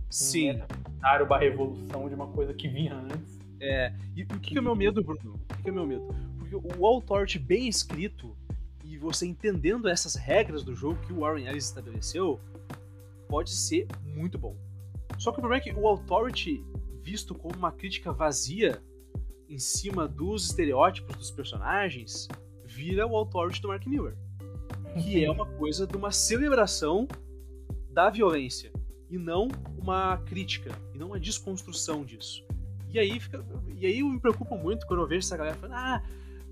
[0.09, 0.61] Sim.
[0.61, 4.59] um uma revolução de uma coisa que vinha antes é, e o que, que é
[4.59, 5.39] o meu medo, Bruno?
[5.51, 6.07] O que, é o meu medo?
[6.39, 8.35] Porque o Authority bem escrito
[8.83, 12.39] e você entendendo essas regras do jogo que o Warren Ellis estabeleceu,
[13.29, 14.57] pode ser muito bom.
[15.19, 16.65] Só que o problema é que o Authority,
[17.03, 18.81] visto como uma crítica vazia
[19.47, 22.27] em cima dos estereótipos dos personagens,
[22.65, 24.17] vira o Authority do Mark Miller.
[25.03, 27.07] Que é uma coisa de uma celebração
[27.91, 28.71] da violência
[29.11, 32.43] e não uma crítica, e não uma desconstrução disso.
[32.89, 33.43] E aí, fica,
[33.77, 36.03] e aí eu me preocupo muito quando eu vejo essa galera falando, ah,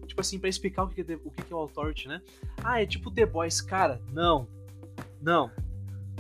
[0.06, 2.22] tipo assim, pra explicar o que, é, o que é o Authority, né?
[2.64, 3.62] Ah, é tipo The Boys.
[3.62, 4.48] Cara, não.
[5.22, 5.52] Não.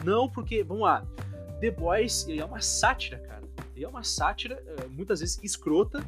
[0.03, 1.05] Não, porque, vamos lá,
[1.59, 3.43] The Boys ele é uma sátira, cara.
[3.75, 6.03] Ele é uma sátira, eh, muitas vezes escrota,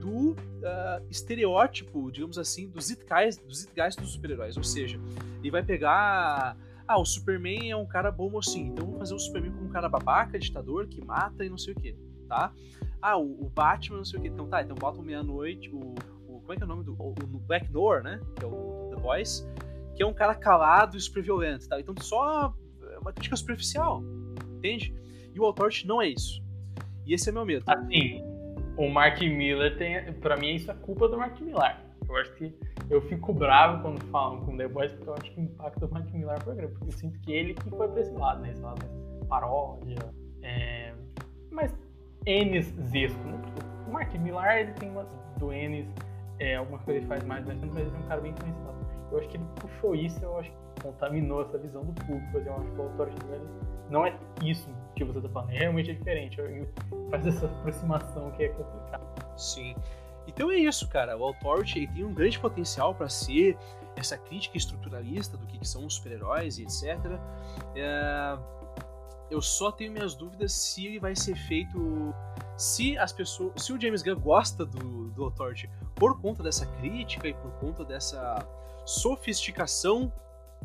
[0.00, 4.56] do uh, estereótipo, digamos assim, dos zeitgeist, dos, zeitgeist dos super-heróis.
[4.56, 4.98] Ou seja,
[5.40, 6.56] ele vai pegar.
[6.88, 9.70] Ah, o Superman é um cara bom mocinho, então vamos fazer o Superman como um
[9.70, 11.94] cara babaca, ditador, que mata e não sei o que,
[12.26, 12.50] tá?
[13.00, 14.28] Ah, o, o, Batman, não sei o que.
[14.28, 15.94] Então tá, então bota meia-noite, o,
[16.26, 16.94] o, Como é que é o nome do.
[16.94, 18.18] O, o Black Noir, né?
[18.36, 19.46] Que é o The Boys,
[19.94, 21.78] que é um cara calado e super violento, tá?
[21.78, 24.02] Então só é uma crítica superficial,
[24.56, 24.94] entende?
[25.34, 26.42] E o Authority não é isso.
[27.04, 27.64] E esse é meu medo.
[27.66, 28.22] Assim,
[28.76, 30.12] o Mark Miller tem.
[30.14, 31.76] Pra mim, isso é culpa do Mark Miller.
[32.08, 32.54] Eu acho que
[32.88, 35.92] eu fico bravo quando falam com The Boys, porque eu acho que o impacto do
[35.92, 36.72] Mark Miller foi grande.
[36.72, 38.50] Porque eu sinto que ele que foi pra esse lado, né?
[38.50, 38.80] Esse lado
[39.28, 39.98] paródia.
[40.42, 40.94] É...
[41.50, 41.74] Mas
[42.26, 43.22] Enes Zesco.
[43.24, 43.40] Né?
[43.86, 45.06] O Mark Millar, ele tem umas
[45.38, 45.86] do Enes,
[46.40, 48.68] é, algumas coisas ele faz mais, mas ele é um cara bem conhecido.
[49.10, 52.38] Eu acho que ele puxou isso, eu acho que contaminou essa visão do público.
[52.38, 53.46] Eu acho que o autor dele
[53.90, 55.50] não é isso que você tá falando.
[55.50, 56.36] Realmente é diferente.
[57.10, 59.04] Faz essa aproximação que é complicada.
[59.36, 59.74] Sim.
[60.28, 61.16] Então é isso, cara.
[61.16, 63.56] O Authority tem um grande potencial para ser
[63.96, 67.18] essa crítica estruturalista do que, que são os super-heróis e etc.
[67.74, 68.38] É...
[69.30, 72.14] Eu só tenho minhas dúvidas se ele vai ser feito.
[72.56, 73.62] Se as pessoas.
[73.62, 77.84] Se o James Gunn gosta do, do Authority por conta dessa crítica e por conta
[77.84, 78.46] dessa
[78.86, 80.12] sofisticação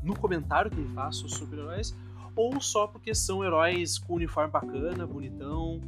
[0.01, 1.95] no comentário que ele faz sobre super-heróis,
[2.35, 5.81] ou só porque são heróis com uniforme bacana, bonitão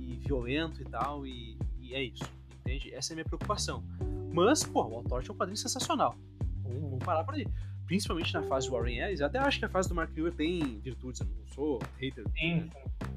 [0.00, 2.24] e violento e tal, e, e é isso,
[2.64, 2.94] entende?
[2.94, 3.84] Essa é a minha preocupação.
[4.32, 6.16] Mas, pô, o Authority é um quadrinho sensacional.
[6.62, 7.46] Vamos, vamos parar por aí.
[7.86, 10.32] Principalmente na fase do Warren Ellis, eu até acho que a fase do Mark Miller
[10.32, 12.70] tem virtudes, eu não sou hater Sim.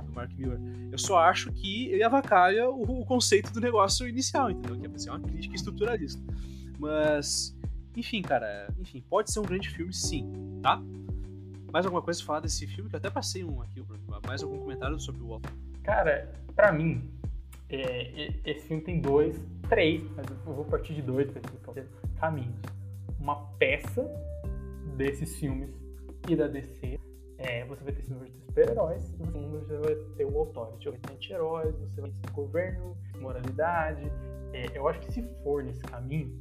[0.04, 0.60] do Mark Miller.
[0.92, 4.78] Eu só acho que ele avacalha o, o conceito do negócio inicial, entendeu?
[4.78, 6.22] Que é pra ser uma crítica estruturalista.
[6.78, 7.56] Mas,
[7.96, 10.30] enfim, cara, enfim, pode ser um grande filme, sim,
[10.62, 10.82] tá?
[11.72, 12.90] Mais alguma coisa pra falar desse filme?
[12.90, 13.82] Que eu até passei um aqui,
[14.26, 15.52] mais algum comentário sobre o Walter?
[15.84, 17.10] Cara, pra mim,
[17.70, 21.28] é, esse filme tem dois, três, mas eu vou partir de dois
[22.20, 22.56] caminhos.
[23.20, 24.04] Uma peça
[24.96, 25.70] desses filmes
[26.30, 27.00] e da DC.
[27.38, 31.00] É, você vai ter esse universo de super-heróis e você vai ter o Authority, vai
[31.00, 34.10] ter anti-heróis, você vai ter governo, moralidade.
[34.54, 36.40] É, eu acho que se for nesse caminho,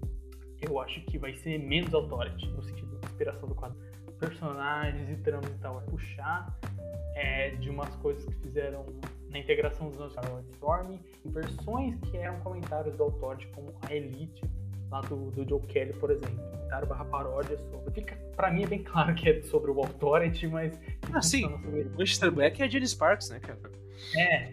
[0.60, 3.76] eu acho que vai ser menos Authority, no sentido de inspiração do quadro.
[4.20, 6.56] Personagens e tramas e tal, vai puxar
[7.16, 8.87] é, de umas coisas que fizeram
[9.35, 10.16] na integração dos nossos
[10.53, 14.42] Storm, versões que eram comentários do Authority, como a Elite,
[14.90, 16.37] lá do, do Joe Kelly, por exemplo.
[16.37, 17.90] Comentário barra paródia sobre.
[17.92, 20.81] Fica, pra mim é bem claro que é sobre o Authority, mas.
[21.12, 21.44] Ah, sim.
[21.47, 23.59] O Black é a Jenny Sparks, né, cara?
[24.16, 24.53] É,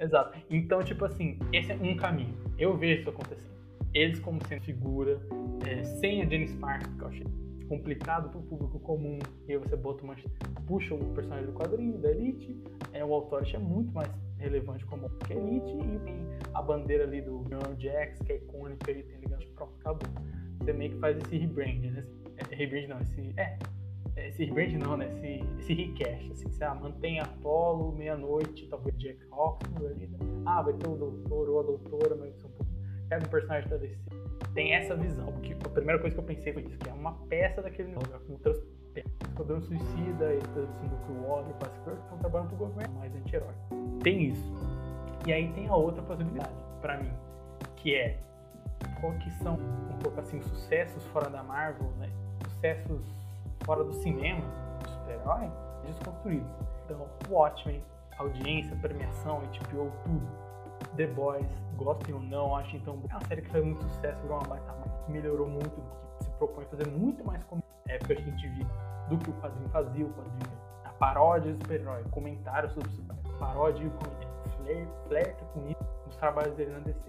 [0.00, 0.38] exato.
[0.48, 2.34] Então, tipo assim, esse é um caminho.
[2.58, 3.52] Eu vejo isso acontecendo.
[3.92, 5.20] Eles como sendo figura,
[5.66, 7.26] é, sem a Jenny Sparks, que eu achei
[7.72, 10.14] complicado pro público comum, e aí você bota uma,
[10.66, 12.54] puxa o personagem do quadrinho, da Elite,
[12.92, 17.22] é, o Authority é muito mais relevante como que Elite, e tem a bandeira ali
[17.22, 20.06] do John Jax, que é icônica, e tem ligado, pronto, acabou.
[20.58, 22.04] Você meio que faz esse rebrand, né?
[22.36, 23.32] É, rebrand não, esse.
[23.38, 23.58] É,
[24.28, 25.10] esse rebrand não, né?
[25.10, 30.18] Esse, esse recast, assim, você ah, mantém Apollo, meia-noite, talvez Jack Hawkins ali, né?
[30.44, 32.70] Ah, vai ter o doutor ou a doutora, mas um pouco.
[33.08, 34.11] Pega um personagem da DC
[34.54, 35.32] tem essa visão.
[35.32, 38.40] Porque a primeira coisa que eu pensei foi isso, que é uma peça daquele negócio.
[39.26, 43.54] Esquadrão Suicida, núcleo Water, Pacific estão trabalhando pro governo, mais anti-herói.
[44.02, 44.52] Tem isso.
[45.26, 47.12] E aí tem a outra possibilidade, para mim,
[47.76, 48.18] que é
[49.00, 52.10] qual que são, um pouco assim, sucessos fora da Marvel, né?
[52.50, 53.02] Sucessos
[53.64, 54.42] fora do cinema,
[54.82, 55.50] do super-herói,
[55.86, 56.50] desconstruídos.
[56.84, 57.82] Então, Watchmen,
[58.18, 60.26] audiência, premiação, HBO, tudo
[60.96, 63.12] The Boys, gostem ou não, achem tão boa.
[63.12, 64.72] É uma série que faz muito sucesso, virou uma baita
[65.04, 65.82] que melhorou muito do
[66.18, 68.66] que se propõe fazer muito mais como época a gente viu
[69.08, 70.62] do que o quadrinho fazia, o quadrinho.
[70.84, 73.92] A paródia do super-herói, comentários sobre super paródia e o
[75.08, 77.00] flerta com isso nos trabalhos dele na DC.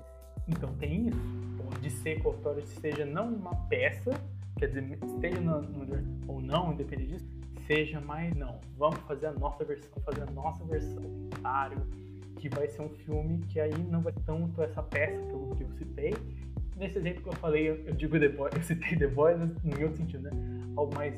[0.47, 1.19] Então tem isso.
[1.57, 4.11] Pode ser que o autor seja não uma peça,
[4.57, 7.27] quer dizer, esteja no, no, ou não, independente disso,
[7.67, 8.59] seja mais não.
[8.77, 11.77] Vamos fazer a nossa versão, fazer a nossa versão, comentário,
[12.43, 15.63] que vai ser um filme que aí não vai tanto essa peça que eu, que
[15.63, 16.13] eu citei.
[16.75, 19.95] Nesse exemplo que eu falei, eu, digo The Boys, eu citei The Boys no outro
[19.95, 20.31] sentido, né?
[20.75, 21.15] Algo mais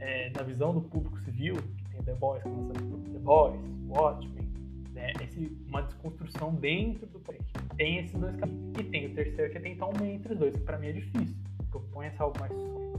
[0.00, 4.48] é, na visão do público civil, que tem The Boys, como The Boys, Watchmen,
[4.92, 5.12] né?
[5.22, 7.46] Esse, uma desconstrução dentro do projeto.
[7.76, 8.76] Tem esses dois caminhos.
[8.76, 10.88] E tem o terceiro que é tentar um meio entre os dois, que pra mim
[10.88, 11.36] é difícil.
[11.70, 12.52] Propõe essa algo mais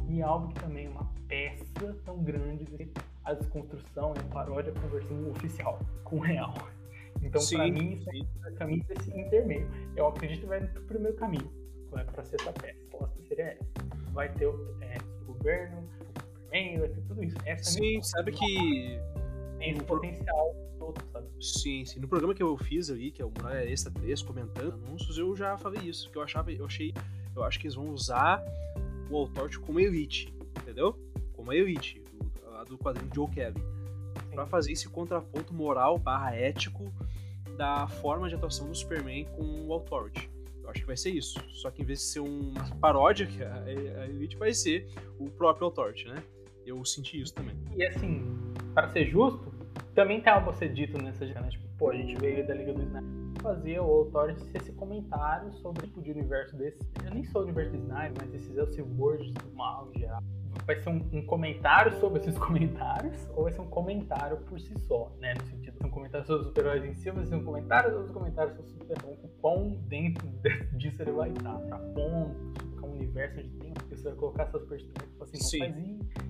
[0.09, 2.65] e algo que também é uma peça tão grande
[3.25, 6.53] a desconstrução e a paródia conversando oficial com o real.
[7.21, 9.69] Então, para mim, isso é o caminho desse intermeio.
[9.95, 11.51] Eu acredito que vai pro primeiro caminho,
[11.91, 12.67] vai para ser essa peça.
[12.67, 13.65] A resposta seria essa.
[14.13, 17.37] Vai ter o, é, o governo, o Superman, vai ter tudo isso.
[17.45, 18.99] Essa é sim, sabe que.
[19.57, 21.27] Tem esse potencial todo, sabe?
[21.41, 21.99] Sim, sim.
[21.99, 25.35] No programa que eu fiz ali, que é o Muralha Extra 3, comentando anúncios, eu
[25.35, 26.09] já falei isso.
[26.11, 26.93] Que eu achava, eu achei.
[27.35, 28.43] Eu acho que eles vão usar
[29.09, 30.95] o Authority como elite, entendeu?
[31.33, 33.76] Como a elite, do, do quadrinho Joe Kelly
[34.37, 36.93] para fazer esse contraponto moral barra ético
[37.57, 40.29] da forma de atuação do Superman com o Authority.
[40.61, 41.43] Eu acho que vai ser isso.
[41.49, 46.07] Só que em vez de ser uma paródia, a, Elite vai ser o próprio Authority,
[46.09, 46.21] né?
[46.67, 47.55] Eu senti isso também.
[47.75, 48.31] E assim,
[48.75, 49.51] para ser justo,
[49.95, 51.49] também tem algo a ser dito nessa né?
[51.49, 55.83] Tipo, pô, a gente veio da Liga do Snyder fazer o Authority esse comentário sobre
[55.83, 56.77] o tipo de universo desse.
[57.03, 60.21] Eu nem sou o universo do Snyder, mas esses Elseworlds do mal em geral
[60.65, 64.77] vai ser um, um, comentário sobre esses comentários ou vai ser um comentário por si
[64.79, 65.33] só, né?
[65.33, 68.05] No sentido de um comentário sobre os super-heróis em si, vai ser um comentário sobre
[68.05, 69.23] os comentários sobre os super-heróis.
[69.23, 70.27] O quão dentro
[70.73, 72.35] disso ele vai estar, pra ponto,
[72.81, 75.59] é um universo onde tem, você vai colocar essas perspectivas, assim, não Sim.
[75.59, 75.75] faz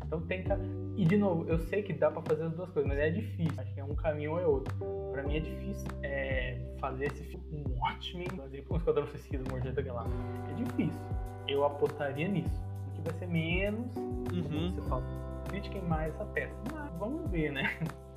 [0.05, 1.01] Então que.
[1.01, 3.53] E de novo, eu sei que dá pra fazer as duas coisas, mas é difícil.
[3.61, 4.73] Acho que é um caminho ou é outro.
[5.11, 9.83] Pra mim é difícil é, fazer esse filme um Watchmen, fazer um Esquadrão Suicida, Mordendo
[9.83, 10.17] Galáctica.
[10.49, 11.01] É difícil.
[11.47, 12.61] Eu apostaria nisso.
[12.97, 13.95] Que vai ser menos.
[13.95, 14.73] Uhum.
[14.75, 15.03] Você fala,
[15.49, 16.55] critiquem mais essa peça.
[16.73, 17.77] Mas vamos ver, né?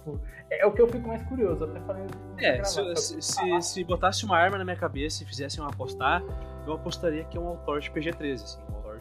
[0.50, 2.10] É o que eu fico mais curioso, até falando.
[2.38, 6.22] É, se, se, se, se, botasse uma arma na minha cabeça e fizessem um apostar,
[6.66, 9.00] eu apostaria que é um autor de PG-13, assim, um autor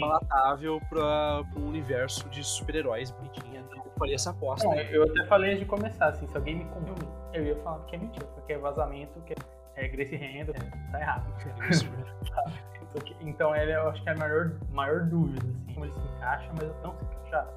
[0.00, 3.60] palatável para um universo de super-heróis bonitinha.
[3.60, 4.66] Então eu faria essa aposta.
[4.66, 6.96] Não, eu até falei antes de começar, assim, se alguém me contou,
[7.32, 9.34] eu ia falar que é mentira, porque é vazamento, que
[9.76, 11.32] é Grace Rendo, é, tá errado.
[13.20, 16.50] então ele eu acho que é a maior, maior dúvida, assim, como ele se encaixa,
[16.58, 17.48] mas não se encaixa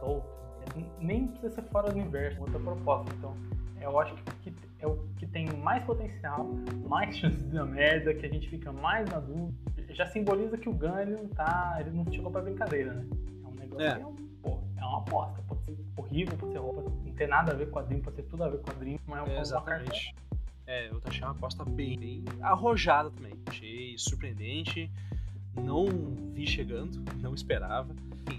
[0.00, 0.38] solto
[1.00, 3.14] nem precisa ser fora do universo, outra proposta.
[3.16, 3.34] Então,
[3.80, 6.48] eu acho que, é o que tem mais potencial,
[6.88, 9.54] mais chance de dar merda, que a gente fica mais na dúvida.
[9.90, 11.76] Já simboliza que o ele não tá.
[11.80, 13.06] ele não chegou pra brincadeira, né?
[13.44, 13.94] É um negócio é.
[13.94, 15.42] que é, um, pô, é uma aposta.
[15.48, 18.22] Pode ser horrível, pode ser roupa, não ter nada a ver com quadrinho, pode ter
[18.24, 20.14] tudo a ver com quadrinho, mas é, é Exatamente.
[20.68, 23.32] É, eu achei uma aposta bem, bem arrojada também.
[23.46, 24.88] Achei surpreendente
[25.62, 25.86] não
[26.32, 27.94] vi chegando, não esperava.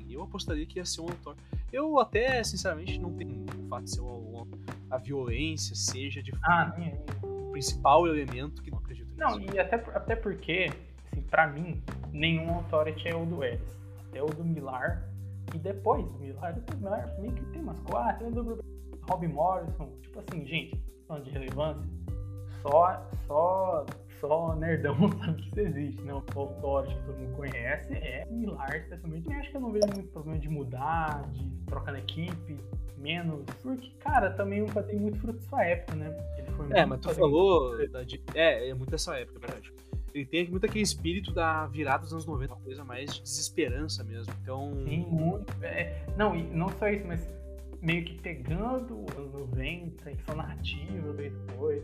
[0.09, 1.35] Eu apostaria que ia ser um autor.
[1.71, 4.47] Eu até, sinceramente, não tenho o fato de ser uma,
[4.89, 6.73] a violência seja de ah,
[7.21, 9.19] o principal elemento que não acredito nisso.
[9.19, 10.71] Não, e até, até porque,
[11.11, 13.61] assim, pra mim, nenhum authority é o do Ellis.
[14.07, 15.07] Até o do Millar.
[15.53, 18.63] E depois do Millar, depois do Millar meio que tem umas quatro, tem do
[19.07, 19.89] Rob Morrison.
[20.01, 21.83] Tipo assim, gente, falando de relevância,
[22.61, 23.85] só, só
[24.19, 26.13] só nerdão sabe que isso existe, né?
[26.13, 29.31] O autório que todo mundo conhece é similar, especialmente.
[29.31, 32.57] Eu acho que eu não vejo muito problema de mudar, de trocar na equipe,
[32.97, 33.43] menos.
[33.61, 36.15] Porque, cara, também nunca tem muito fruto sua época, né?
[36.37, 37.87] Ele foi é, mas tu falou.
[37.89, 39.73] Da, de, é, é muito dessa época, é verdade.
[40.13, 44.03] Ele tem muito aquele espírito da virada dos anos 90, uma coisa mais de desesperança
[44.03, 44.33] mesmo.
[44.41, 44.73] Então.
[44.85, 45.53] Sim, muito.
[45.63, 47.27] É, não, e não só isso, mas
[47.81, 51.83] meio que pegando os anos 90, são narrativa depois.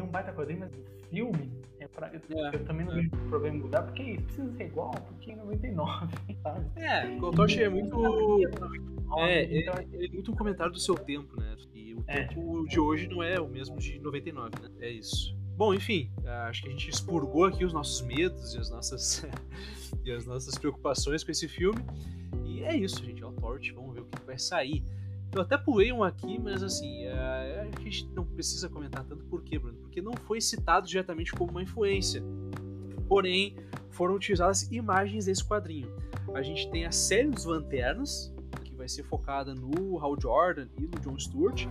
[0.00, 0.72] É um baita quadrinho, mas
[1.10, 2.96] filme, é pra, eu, é, eu também não é.
[2.96, 6.66] vejo problema em mudar, porque é precisa ser igual, porque é 99, sabe?
[6.76, 7.96] É, o Toshi é muito.
[9.18, 11.56] É, então, é, é, muito um comentário do seu tempo, né?
[11.72, 14.70] E o é, tempo de hoje não é o mesmo de 99, né?
[14.80, 15.36] É isso.
[15.56, 16.10] Bom, enfim,
[16.48, 19.24] acho que a gente expurgou aqui os nossos medos e as nossas,
[20.04, 21.80] e as nossas preocupações com esse filme.
[22.44, 23.22] E é isso, gente.
[23.22, 23.72] É o Torch.
[23.72, 24.82] Vamos ver o que vai sair.
[25.34, 29.42] Eu até pulei um aqui, mas assim, é, a gente não precisa comentar tanto por
[29.42, 29.76] quê, Bruno?
[29.78, 32.22] Porque não foi citado diretamente como uma influência.
[33.08, 33.56] Porém,
[33.90, 35.92] foram utilizadas imagens desse quadrinho.
[36.34, 38.32] A gente tem a série dos Lanternas,
[38.64, 41.66] que vai ser focada no Hal Jordan e no John Stewart,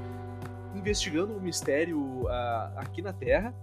[0.76, 3.56] investigando um mistério uh, aqui na Terra.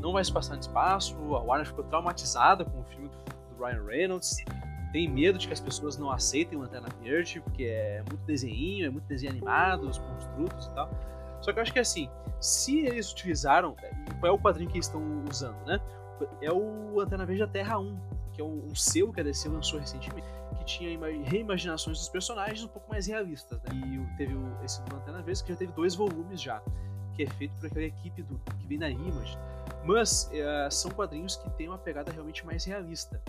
[0.00, 3.84] Não vai se passar no espaço, a Warner ficou traumatizada com o filme do Ryan
[3.84, 4.36] Reynolds
[4.92, 8.90] tem medo de que as pessoas não aceitem Lanterna Verde, porque é muito desenho, é
[8.90, 10.90] muito desenho animado, os construtos e tal.
[11.40, 12.08] Só que eu acho que assim,
[12.40, 13.76] se eles utilizaram,
[14.20, 15.80] qual é o quadrinho que eles estão usando, né?
[16.40, 17.98] É o Lanterna Verde da Terra 1,
[18.32, 22.68] que é um, um que a DC lançou recentemente, que tinha reimaginações dos personagens um
[22.68, 23.70] pouco mais realistas, né?
[23.74, 26.62] E teve esse do Lanterna Verde, que já teve dois volumes já,
[27.14, 29.38] que é feito por aquela equipe do, que vem da Image.
[29.84, 33.22] Mas é, são quadrinhos que têm uma pegada realmente mais realista.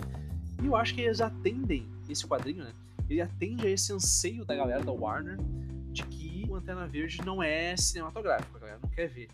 [0.62, 2.72] E eu acho que eles atendem esse quadrinho, né?
[3.08, 5.36] Ele atende a esse anseio da galera da Warner
[5.90, 9.28] de que o Antena Verde não é cinematográfico, a galera não quer ver.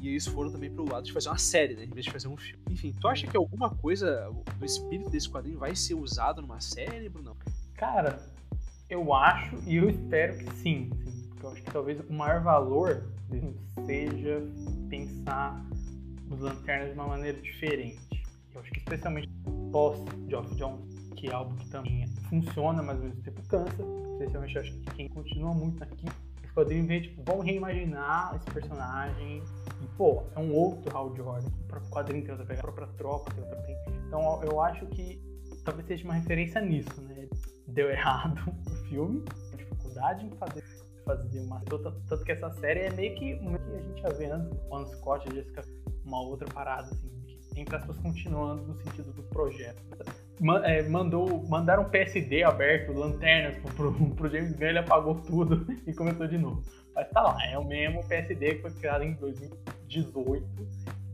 [0.00, 1.84] E eles foram também pro lado de fazer uma série, né?
[1.84, 2.62] Em vez de fazer um filme.
[2.70, 7.08] Enfim, tu acha que alguma coisa do espírito desse quadrinho vai ser usado numa série,
[7.08, 7.36] Bruno?
[7.74, 8.20] Cara,
[8.88, 10.90] eu acho e eu espero que sim.
[11.04, 13.02] sim porque eu acho que talvez o maior valor
[13.84, 14.42] seja
[14.88, 15.64] pensar
[16.30, 17.98] os lanternas de uma maneira diferente.
[18.54, 19.27] Eu acho que especialmente
[19.70, 20.80] pós Geoff Jones,
[21.16, 23.82] que é algo que também funciona, mas ao mesmo tempo cansa.
[24.12, 26.06] Especialmente acho que quem continua muito aqui,
[26.44, 29.42] os quadrinhos vêm, tipo, vão reimaginar esse personagem.
[29.80, 31.48] E, pô, é um outro Hal Jordan.
[31.48, 33.92] O próprio quadrinho tem outra pegada, a própria tropa tem outra pegada.
[34.06, 35.20] Então eu acho que
[35.64, 37.28] talvez seja uma referência nisso, né?
[37.66, 40.64] Deu errado o filme, a dificuldade em fazer
[41.08, 41.60] fazer uma.
[41.60, 44.86] Tanto que essa série é meio que uma que a gente já vê antes, o
[44.86, 45.64] Scott, a Jessica,
[46.04, 47.10] uma outra parada, assim,
[47.60, 49.82] entre aspas, continuando no sentido do projeto.
[50.64, 55.66] É, mandou, mandaram um PSD aberto, lanternas pro, pro, pro James Gunn, ele apagou tudo
[55.86, 56.62] e começou de novo.
[56.94, 60.46] Mas tá lá, é o mesmo PSD que foi criado em 2018.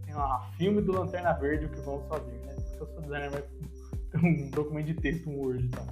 [0.05, 2.55] Tem lá, filme do Lanterna Verde, o que vamos fazer, né?
[2.55, 5.87] Porque eu sou designer, mas um documento de texto, um Word e tal.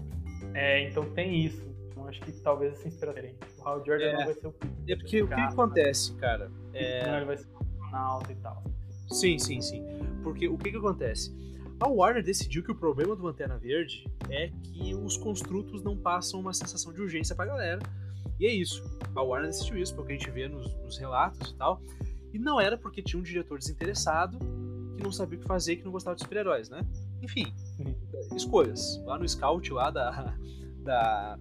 [0.55, 1.72] É, então tem isso.
[1.88, 3.38] Então acho que talvez essa inspiração diferente.
[3.59, 4.55] O Hal Jordan é, não vai ser o
[4.88, 6.50] É porque o que acontece, cara?
[6.72, 7.07] É...
[7.07, 8.62] Não, ele vai ser o e tal.
[9.12, 9.84] Sim, sim, sim.
[10.22, 11.34] Porque o que que acontece?
[11.78, 16.40] A Warner decidiu que o problema do Lanterna Verde é que os construtos não passam
[16.40, 17.80] uma sensação de urgência pra galera.
[18.38, 18.82] E é isso.
[19.14, 21.82] A Warner decidiu isso, porque a gente vê nos, nos relatos e tal.
[22.32, 24.38] E não era porque tinha um diretor desinteressado
[24.96, 26.86] que não sabia o que fazer, que não gostava de super-heróis, né?
[27.20, 27.52] Enfim,
[28.34, 29.02] escolhas.
[29.04, 30.34] Lá no Scout, lá da,
[30.82, 31.38] da,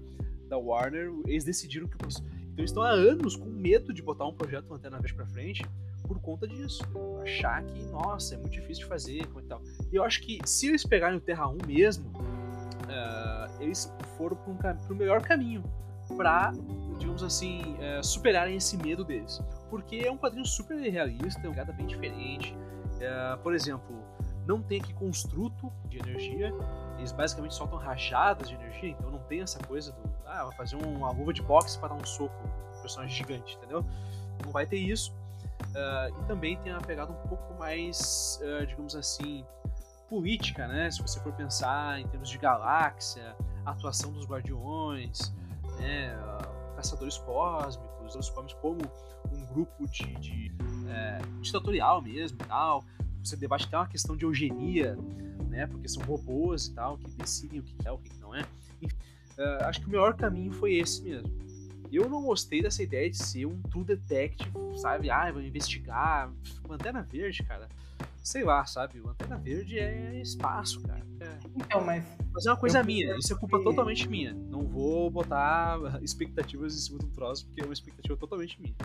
[0.50, 1.96] da Warner, eles decidiram que.
[1.96, 5.64] Então eles estão há anos com medo de botar um projeto Lanterna Verde pra frente
[6.12, 6.84] por conta disso.
[7.24, 9.62] Achar que, nossa, é muito difícil de fazer como e tal.
[9.92, 14.74] E eu acho que se eles pegarem o Terra 1 mesmo, uh, eles foram para
[14.74, 15.64] um, o melhor caminho
[16.18, 16.52] para,
[17.00, 19.42] digamos assim, uh, superarem esse medo deles.
[19.70, 22.54] Porque é um quadrinho super realista, é uma pegada bem diferente.
[22.54, 24.04] Uh, por exemplo,
[24.46, 26.54] não tem aqui construto de energia,
[26.98, 30.76] eles basicamente soltam rajadas de energia, então não tem essa coisa do, ah, vai fazer
[30.76, 32.36] uma luva de boxe para dar um soco
[32.76, 33.86] no personagem gigante, entendeu?
[34.44, 35.14] Não vai ter isso.
[35.70, 39.46] Uh, e também tem uma pegada um pouco mais, uh, digamos assim,
[40.10, 40.90] política, né?
[40.92, 43.36] Se você for pensar em termos de galáxia,
[43.66, 45.34] atuação dos guardiões,
[45.80, 46.16] né?
[46.18, 48.82] Uh, caçadores cósmicos, os cósmicos como
[49.32, 50.52] um grupo de, de
[50.90, 52.84] é, ditatorial mesmo e tal.
[53.24, 54.98] Você debate até uma questão de eugenia,
[55.48, 55.68] né?
[55.68, 58.44] Porque são robôs e tal que decidem o que é, o que não é.
[58.82, 58.96] Enfim,
[59.62, 61.51] acho que o melhor caminho foi esse mesmo
[61.98, 65.10] eu não gostei dessa ideia de ser um True Detective, sabe?
[65.10, 66.32] Ah, vou investigar.
[66.68, 67.68] Lanterna Verde, cara.
[68.24, 69.00] Sei lá, sabe?
[69.00, 71.02] Lanterna Verde é espaço, cara.
[71.20, 71.38] É...
[71.56, 72.04] Então, mas.
[72.34, 73.64] Mas é uma coisa minha, isso é culpa que...
[73.64, 74.34] totalmente minha.
[74.34, 78.76] Não vou botar expectativas em cima do troço, porque é uma expectativa totalmente minha.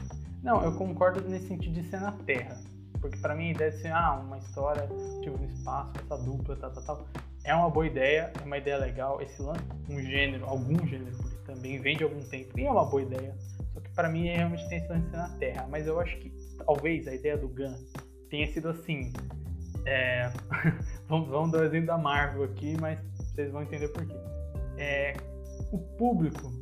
[0.42, 2.60] Não, eu concordo nesse sentido de ser na Terra.
[3.00, 4.88] Porque para mim a ideia de ser, ah, uma história,
[5.22, 7.08] tipo, no espaço, essa dupla, tal, tal, tal.
[7.44, 9.20] É uma boa ideia, é uma ideia legal.
[9.22, 13.02] Esse lance, um gênero, algum gênero, também vem de algum tempo e é uma boa
[13.02, 13.34] ideia.
[13.72, 15.66] Só que para mim é realmente tem esse na Terra.
[15.70, 16.30] Mas eu acho que
[16.64, 17.74] talvez a ideia do Gun
[18.28, 19.12] tenha sido assim.
[19.86, 20.30] É...
[21.08, 24.16] vamos, vamos dar o exemplo da Marvel aqui, mas vocês vão entender por quê.
[24.76, 25.14] É...
[25.72, 26.52] O público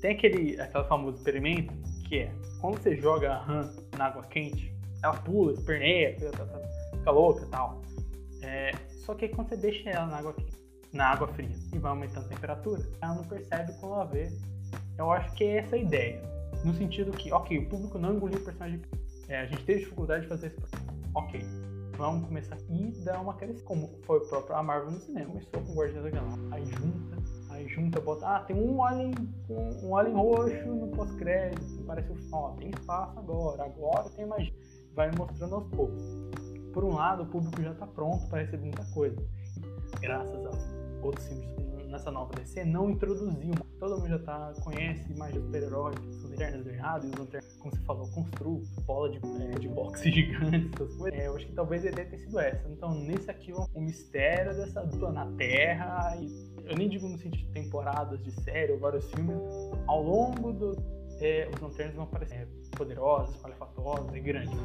[0.00, 1.72] tem aquele, aquele famoso experimento
[2.08, 7.44] que é quando você joga a RAM na água quente, ela pula, esperneia, fica louca
[7.44, 7.82] e tal.
[8.42, 8.70] É...
[9.04, 10.56] Só que quando você deixa ela na água quente,
[10.94, 14.32] na água fria e vai aumentando a temperatura, ela não percebe quando ela vê.
[14.96, 16.22] Eu acho que é essa a ideia.
[16.64, 18.80] No sentido que, ok, o público não engoliu o personagem.
[19.28, 20.76] É, a gente teve dificuldade de fazer isso.
[21.14, 21.40] Ok,
[21.98, 23.64] vamos começar e dar uma crescida.
[23.64, 25.26] Como foi o próprio a Marvel no cinema.
[25.26, 26.48] Começou com Guardiões da Galáxia.
[26.52, 27.16] Aí junta,
[27.50, 28.26] aí junta, bota.
[28.26, 29.14] Ah, tem um alien,
[29.50, 31.82] um, um alien roxo no pós-crédito.
[31.86, 34.54] Parece o ó, tem espaço agora, agora tem magia.
[34.94, 36.02] Vai mostrando aos poucos.
[36.72, 39.16] Por um lado, o público já está pronto para receber muita coisa.
[40.00, 43.54] Graças a outros filmes nessa nova DC não introduziam.
[43.78, 47.82] Todo mundo já tá, conhece mais de super-heróis, os Lanternas Errados, os Lanternas, como você
[47.82, 51.18] falou, constru, bola de, é, de boxe gigante, essas coisas.
[51.18, 52.68] É, eu acho que talvez a ideia tenha sido essa.
[52.68, 57.16] Então, nesse aqui, o um mistério dessa dupla na Terra, e eu nem digo no
[57.16, 59.36] sentido de temporadas de série ou vários filmes,
[59.86, 61.04] ao longo do.
[61.20, 64.58] É, os lanternas vão aparecer é, poderosos, palefatosos e grandes.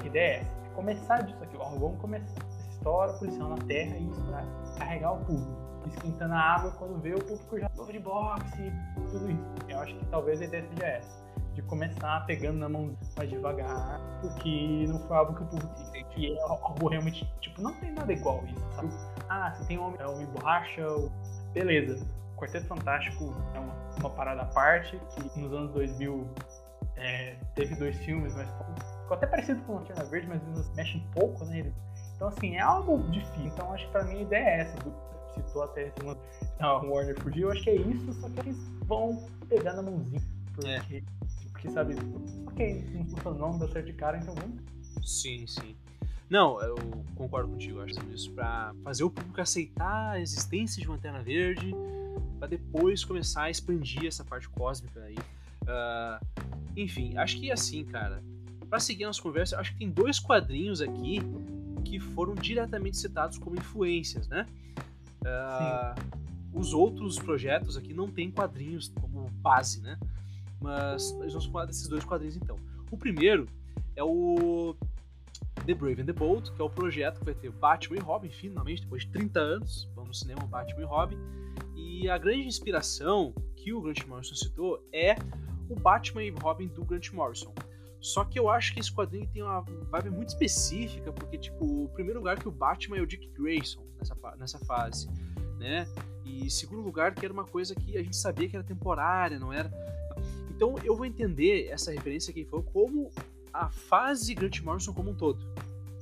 [0.00, 3.96] A ideia é essa: começar disso aqui, ó, vamos começar essa história policial na Terra
[3.96, 4.46] e isso pra
[4.78, 8.72] carregar o público esquentando a água, quando vê o público já luva de boxe,
[9.10, 9.44] tudo isso.
[9.68, 11.28] Eu acho que talvez a ideia seja essa.
[11.54, 16.36] De começar pegando na mão mais devagar, porque não foi algo que o público e
[16.36, 18.88] é algo realmente, tipo, não tem nada igual isso, sabe?
[19.28, 20.84] Ah, se tem homem, é homem borracha,
[21.52, 22.04] beleza.
[22.34, 26.26] O Quarteto Fantástico é uma, uma parada à parte, que nos anos 2000
[26.96, 28.48] é, teve dois filmes, mas
[29.02, 31.72] ficou até parecido com Lanterna Verde, mas mexe um pouco nele.
[32.16, 33.46] Então, assim, é algo difícil.
[33.46, 34.76] Então, acho que pra mim a ideia é essa,
[35.42, 35.92] citou até
[36.60, 40.20] a Warner fugiu, eu acho que é isso, só que eles vão pegar na mãozinha.
[40.54, 41.02] Porque, é.
[41.52, 41.94] porque sabe,
[42.46, 44.60] ok, não funciona não, deu certo de cara, então vamos.
[45.04, 45.76] Sim, sim.
[46.28, 46.76] Não, eu
[47.14, 51.74] concordo contigo, acho que isso para fazer o público aceitar a existência de Lanterna Verde,
[52.38, 55.16] para depois começar a expandir essa parte cósmica aí.
[55.62, 56.44] Uh,
[56.76, 58.22] enfim, acho que assim, cara,
[58.68, 61.20] para seguir nossa conversa, acho que tem dois quadrinhos aqui
[61.84, 64.46] que foram diretamente citados como influências, né?
[65.22, 69.98] Uh, os outros projetos aqui não tem quadrinhos como base, né?
[70.60, 72.56] Mas nós vamos falar desses dois quadrinhos então.
[72.90, 73.46] O primeiro
[73.94, 74.74] é o
[75.66, 78.30] The Brave and the Bold, que é o projeto que vai ter Batman e Robin,
[78.30, 81.18] finalmente, depois de 30 anos, vamos no cinema Batman e Robin.
[81.76, 85.14] E a grande inspiração que o Grant Morrison citou é
[85.68, 87.52] o Batman e Robin do Grant Morrison.
[88.00, 91.88] Só que eu acho que esse quadrinho tem uma vibe muito específica, porque, tipo, o
[91.88, 95.08] primeiro lugar que o Batman é o Dick Grayson nessa, nessa fase,
[95.58, 95.86] né?
[96.24, 99.52] E segundo lugar, que era uma coisa que a gente sabia que era temporária, não
[99.52, 99.70] era.
[100.50, 103.10] Então eu vou entender essa referência que foi como
[103.52, 105.40] a fase Grant Morrison como um todo.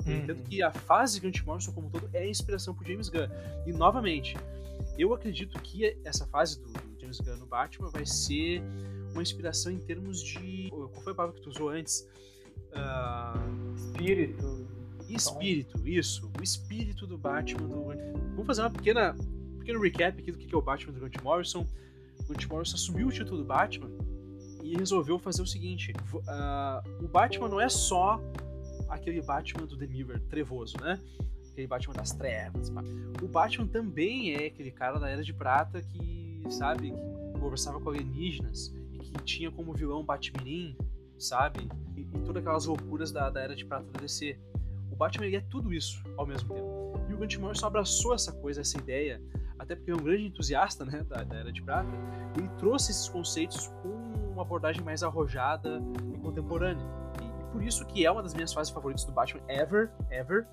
[0.07, 0.18] Uhum.
[0.18, 3.28] entendo que a fase Grant Morrison como um todo é inspiração pro James Gunn.
[3.66, 4.36] E novamente,
[4.99, 8.62] eu acredito que essa fase do, do James Gunn no Batman vai ser
[9.17, 10.69] uma inspiração em termos de.
[10.71, 12.09] Qual foi a palavra que tu usou antes?
[12.75, 13.35] Ah,
[13.75, 14.67] Espírito.
[15.09, 16.31] espírito, isso.
[16.39, 17.85] O espírito do Batman do.
[18.31, 19.17] Vamos fazer uma pequena.
[19.55, 21.67] Um pequeno recap aqui do que é o Batman do Grant Morrison.
[22.21, 23.91] O Grant Morrison assumiu o título do Batman
[24.62, 25.93] e resolveu fazer o seguinte:
[26.29, 28.21] ah, o Batman não é só
[28.89, 31.01] aquele Batman do Mirror trevoso, né?
[31.53, 32.69] Aquele Batman das trevas.
[32.69, 32.83] pá.
[33.23, 37.89] O Batman também é aquele cara da Era de Prata que, sabe, que conversava com
[37.89, 38.73] alienígenas
[39.17, 40.77] que tinha como vilão Batmirim,
[41.19, 41.69] sabe?
[41.97, 44.39] E, e todas aquelas loucuras da, da Era de Prata da DC.
[44.91, 47.01] O Batman é tudo isso ao mesmo tempo.
[47.09, 49.23] E o Grant Morrison abraçou essa coisa, essa ideia,
[49.59, 51.89] até porque é um grande entusiasta né, da, da Era de Prata.
[52.37, 53.89] Ele trouxe esses conceitos com
[54.33, 55.81] uma abordagem mais arrojada
[56.14, 56.85] e contemporânea.
[57.23, 60.47] E, e por isso que é uma das minhas fases favoritas do Batman ever, ever,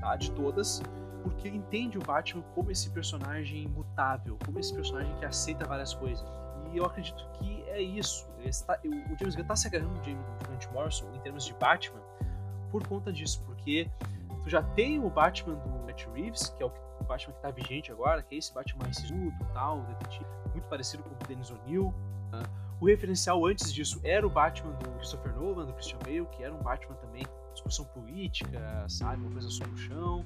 [0.00, 0.16] tá?
[0.16, 0.82] De todas.
[1.22, 6.24] Porque entende o Batman como esse personagem mutável, como esse personagem que aceita várias coisas.
[6.72, 8.26] E eu acredito que é isso.
[8.38, 12.00] O James Gunn está se agarrando no Grant Morrison em termos de Batman
[12.70, 13.90] por conta disso, porque
[14.42, 17.50] tu já tem o Batman do Matt Reeves, que é o, o Batman que está
[17.50, 21.50] vigente agora, que é esse Batman mais sisudo, tal, detetive, muito parecido com o Dennis
[21.50, 21.94] O'Neill.
[22.32, 22.42] né?
[22.80, 26.52] O referencial antes disso era o Batman do Christopher Nolan, do Christian Bale, que era
[26.52, 30.24] um Batman também discussão política, sabe, uma coisa sobre o chão.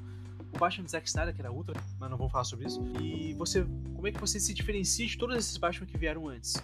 [0.57, 2.82] O Batman do Zack Snyder, que era ultra, mas não vamos falar sobre isso.
[2.98, 3.62] E você,
[3.94, 6.54] como é que você se diferencia de todos esses Batman que vieram antes?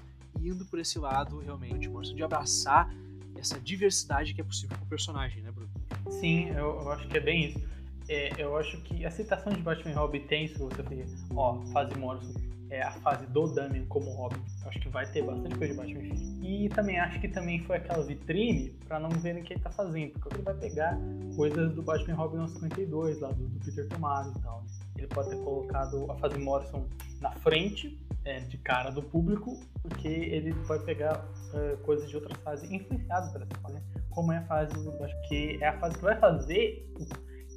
[0.40, 2.90] Indo por esse lado, realmente, de abraçar
[3.36, 5.70] essa diversidade que é possível com o personagem, né, Bruno?
[6.10, 7.60] Sim, eu, eu acho que é bem isso.
[8.08, 11.94] É, eu acho que a citação de Batman Robin tem, se você ver, ó, fase
[11.94, 12.32] Morrison,
[12.72, 14.40] é a fase do Damian como Robin.
[14.64, 16.14] Acho que vai ter bastante coisa de Batman.
[16.42, 19.70] E também acho que também foi aquela vitrine pra não verem o que ele tá
[19.70, 20.98] fazendo, porque ele vai pegar
[21.36, 24.62] coisas do Batman e Robin no 52, lá do, do Peter Tomasi e tal.
[24.62, 24.66] né?
[24.96, 26.86] Ele pode ter colocado a fase Morrison
[27.20, 32.40] na frente, é, de cara do público, porque ele vai pegar é, coisas de outras
[32.40, 33.82] fases influenciadas essa fase, né?
[34.08, 36.88] como é a fase do Batman, que é a fase que vai fazer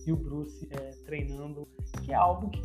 [0.05, 1.67] e o Bruce é, treinando,
[2.03, 2.61] que é algo que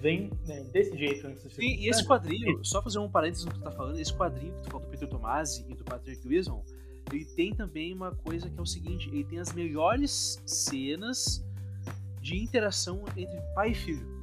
[0.00, 3.52] vem né, desse jeito antes ser Sim, e esse quadrinho, só fazer um parênteses no
[3.52, 6.26] que tu tá falando, esse quadrinho que tu falou do Peter Tomasi e do Patrick
[6.26, 6.64] Wilson,
[7.12, 11.44] ele tem também uma coisa que é o seguinte, ele tem as melhores cenas
[12.20, 14.18] de interação entre pai e filho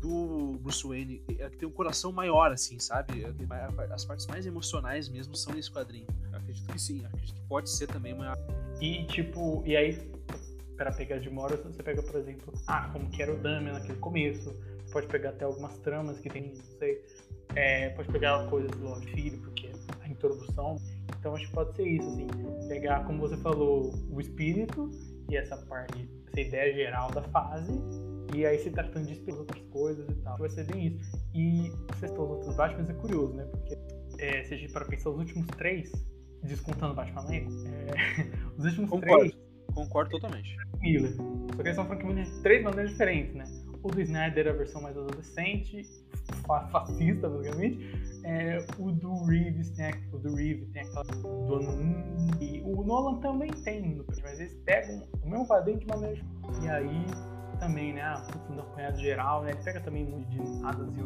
[0.00, 3.22] do Bruce Wayne, é que tem um coração maior, assim, sabe?
[3.22, 6.06] É As partes mais emocionais mesmo são nesse quadrinho.
[6.32, 8.34] Eu acredito que sim, acredito que pode ser também uma...
[8.80, 10.10] E tipo, e aí,
[10.74, 13.98] para pegar de Morrison, você pega, por exemplo, ah, como que era o Damian naquele
[13.98, 14.56] começo.
[14.92, 17.04] Pode pegar até algumas tramas que tem, não sei.
[17.54, 19.70] É, pode pegar coisas do Lord Filho, porque
[20.00, 20.76] a introdução.
[21.18, 22.26] Então acho que pode ser isso, assim.
[22.68, 24.90] Pegar, como você falou, o espírito
[25.28, 27.72] e essa parte, essa ideia geral da fase.
[28.34, 30.38] E aí se tratando de explicar outras coisas e tal.
[30.38, 31.18] Vai ser bem isso.
[31.34, 33.44] E você citou os outros Batman, é curioso, né?
[33.44, 33.76] Porque
[34.18, 35.90] é, se a gente para pensar os últimos três,
[36.42, 39.30] descontando Batman Lego, é, os últimos Concordo.
[39.30, 40.56] três Concordo totalmente.
[40.80, 41.14] Miller.
[41.14, 43.44] Só que eles são Miller de três maneiras diferentes, né?
[43.82, 45.82] O do Snyder é a versão mais adolescente,
[46.46, 47.78] fa- fascista, basicamente.
[48.24, 52.42] É, o do Reeves tem, o do Reeves tem aquela do ano 1.
[52.42, 56.20] E o Nolan também tem, no- mas eles pegam o mesmo quadrinho de maneira.
[56.62, 57.06] E aí
[57.58, 58.02] também, né?
[58.02, 59.52] A função do apanhado geral, né?
[59.52, 61.00] Ele pega também muito de Adas e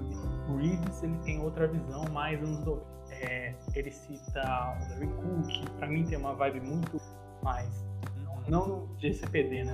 [0.50, 2.94] o Reeves, ele tem outra visão mais anos 2000.
[3.10, 7.00] É, ele cita o Larry Cook, que pra mim tem uma vibe muito
[7.42, 7.68] mais
[8.48, 9.72] não no GCPD, né?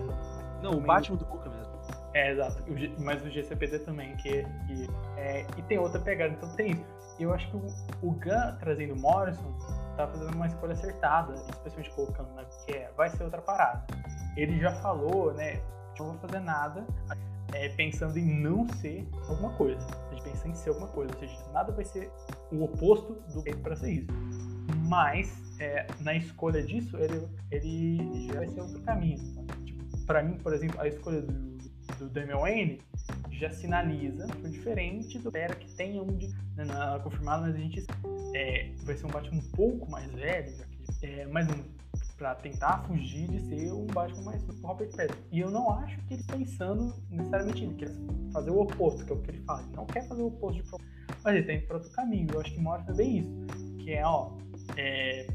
[0.62, 1.70] Não, o Batman do Cuca mesmo.
[2.14, 2.62] É, exato.
[2.70, 6.72] O G- Mas o GCPD também, que, que é, e tem outra pegada, então tem
[6.72, 6.84] isso.
[7.18, 7.66] Eu acho que o,
[8.02, 9.52] o Gunn trazendo o Morrison
[9.96, 13.84] tá fazendo uma escolha acertada, especialmente colocando na que é, vai ser outra parada.
[14.36, 15.61] Ele já falou, né?
[15.98, 16.84] Não vou fazer nada
[17.52, 19.86] é, pensando em não ser alguma coisa.
[20.11, 22.11] A gente pensa em ser alguma coisa, ou seja, nada vai ser
[22.50, 24.08] o oposto do que para ser isso.
[24.88, 25.30] Mas
[25.61, 29.18] é, na escolha disso, ele, ele já vai ser outro caminho.
[29.46, 29.54] Tá?
[29.64, 31.32] Tipo, pra mim, por exemplo, a escolha do,
[31.99, 32.80] do Damian Wayne
[33.32, 37.55] já sinaliza foi diferente do era que tem um de né, não é confirmado, mas
[37.55, 37.86] a gente
[38.34, 41.80] é, vai ser um Batman um pouco mais velho, já que, é, mais um
[42.20, 45.18] para tentar fugir de ser um Batman mais do Robert Pattinson.
[45.32, 47.88] E eu não acho que ele está pensando necessariamente ele quer
[48.30, 49.66] fazer o oposto, que é o que ele faz.
[49.66, 50.70] Ele não quer fazer o oposto de
[51.24, 52.28] mas ele tem para outro caminho.
[52.30, 53.47] Eu acho que é bem isso,
[53.78, 54.32] que é ó,
[54.76, 55.26] é,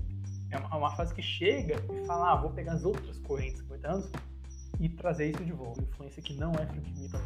[0.51, 3.87] é uma, uma fase que chega e fala, ah, vou pegar as outras correntes 50
[3.87, 4.11] anos
[4.79, 5.81] e trazer isso de volta.
[5.81, 6.65] Influência que não é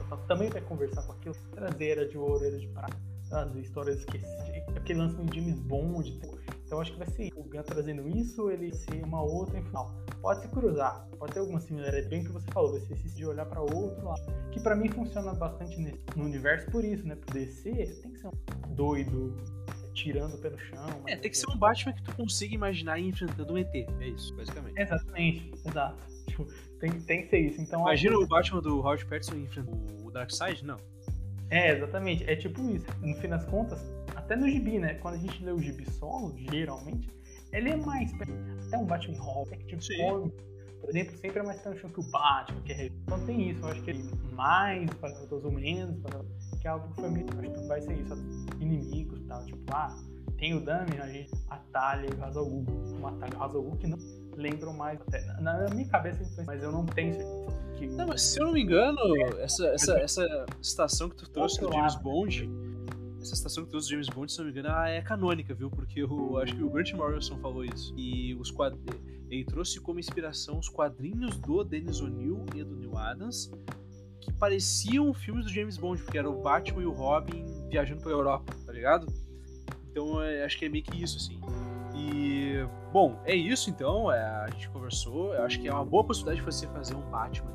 [0.09, 2.97] tá, também vai conversar com aquilo, trazer era de ouro, era de prata,
[3.29, 6.19] trazer histórias esquecidas, aquele lance meio James Bond.
[6.65, 9.91] Então acho que vai ser o Gun trazendo isso, ele ser uma outra final.
[10.21, 13.25] Pode se cruzar, pode ter alguma similaridade, bem que você falou, vai ser esse de
[13.25, 14.21] olhar para outro lado.
[14.51, 15.79] Que para mim funciona bastante
[16.15, 17.15] no universo por isso, né?
[17.15, 19.35] Por DC, tem que ser um doido,
[19.93, 20.87] tirando pelo chão.
[21.07, 23.73] É, tem que ser um Batman que tu consiga imaginar enfrentando um ET.
[23.73, 24.79] É isso, basicamente.
[24.79, 26.18] Exatamente, exato.
[26.39, 27.61] Tipo, tem, tem que ser isso.
[27.61, 30.65] Então, Imagina o Batman do Howard Patterson enfrentando o Darkseid?
[30.65, 30.77] Não.
[31.49, 32.29] É, exatamente.
[32.29, 32.85] É tipo isso.
[33.01, 33.79] No fim das contas,
[34.15, 34.95] até no gibi, né?
[34.95, 37.09] Quando a gente lê o gibi solo, geralmente,
[37.51, 38.11] ele é mais.
[38.67, 40.31] Até um Batman Hall, é que tipo, Sim.
[40.79, 42.85] por exemplo, sempre é mais pé que o Batman, que é.
[42.85, 46.21] Então tem isso, eu acho que ele mais para os menos, para
[46.61, 47.25] que é algo que foi meio.
[47.37, 48.13] Acho que vai ser isso,
[48.59, 49.45] inimigos e tal.
[49.45, 49.97] Tipo, ah,
[50.39, 52.65] tem o Dami, a gente atalha e o Hazalgu.
[52.99, 53.97] Um atalho Hazalgu que não
[54.35, 54.99] lembram mais.
[55.01, 57.59] Até, na minha cabeça, mas eu não tenho certeza.
[57.77, 57.87] Que...
[57.87, 58.99] Não, mas se eu não me engano,
[59.39, 62.49] essa, essa, essa citação que tu trouxe do James Bond
[63.21, 65.69] essa estação que trouxe James Bond, se não me engano, é canônica, viu?
[65.69, 67.93] Porque eu acho que o Grant Morrison falou isso.
[67.97, 68.73] E os quad...
[69.29, 73.51] ele trouxe como inspiração os quadrinhos do Dennis O'Neill e do Neil Adams,
[74.21, 78.13] que pareciam filmes do James Bond, porque era o Batman e o Robin viajando pela
[78.13, 79.05] Europa, tá ligado?
[79.91, 81.39] Então é, acho que é meio que isso, assim.
[81.95, 84.11] E, bom, é isso então.
[84.11, 85.33] É, a gente conversou.
[85.33, 87.51] Eu acho que é uma boa possibilidade de você fazer um Batman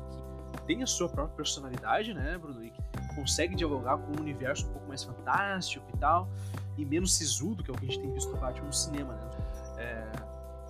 [0.53, 2.63] que tem a sua própria personalidade, né, Bruno?
[2.63, 2.81] E que
[3.15, 6.29] consegue dialogar com um universo um pouco mais fantástico e tal,
[6.77, 9.13] e menos sisudo, que é o que a gente tem visto no Batman no cinema,
[9.13, 9.31] né?
[9.77, 10.11] É...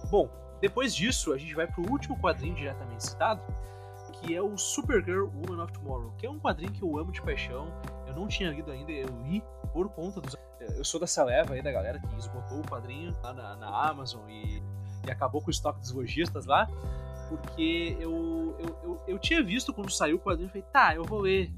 [0.10, 0.30] Bom,
[0.62, 3.42] depois disso, a gente vai pro último quadrinho diretamente citado,
[4.26, 7.22] que é o Supergirl Woman of Tomorrow, que é um quadrinho que eu amo de
[7.22, 7.68] paixão.
[8.08, 10.36] Eu não tinha lido ainda, eu li por conta dos.
[10.60, 14.28] Eu sou dessa leva aí da galera que esgotou o quadrinho lá na, na Amazon
[14.30, 14.64] e,
[15.06, 16.68] e acabou com o estoque dos lojistas lá
[17.30, 21.04] porque eu, eu, eu, eu, tinha visto quando saiu o quadrinho e falei, tá, eu
[21.04, 21.52] vou ler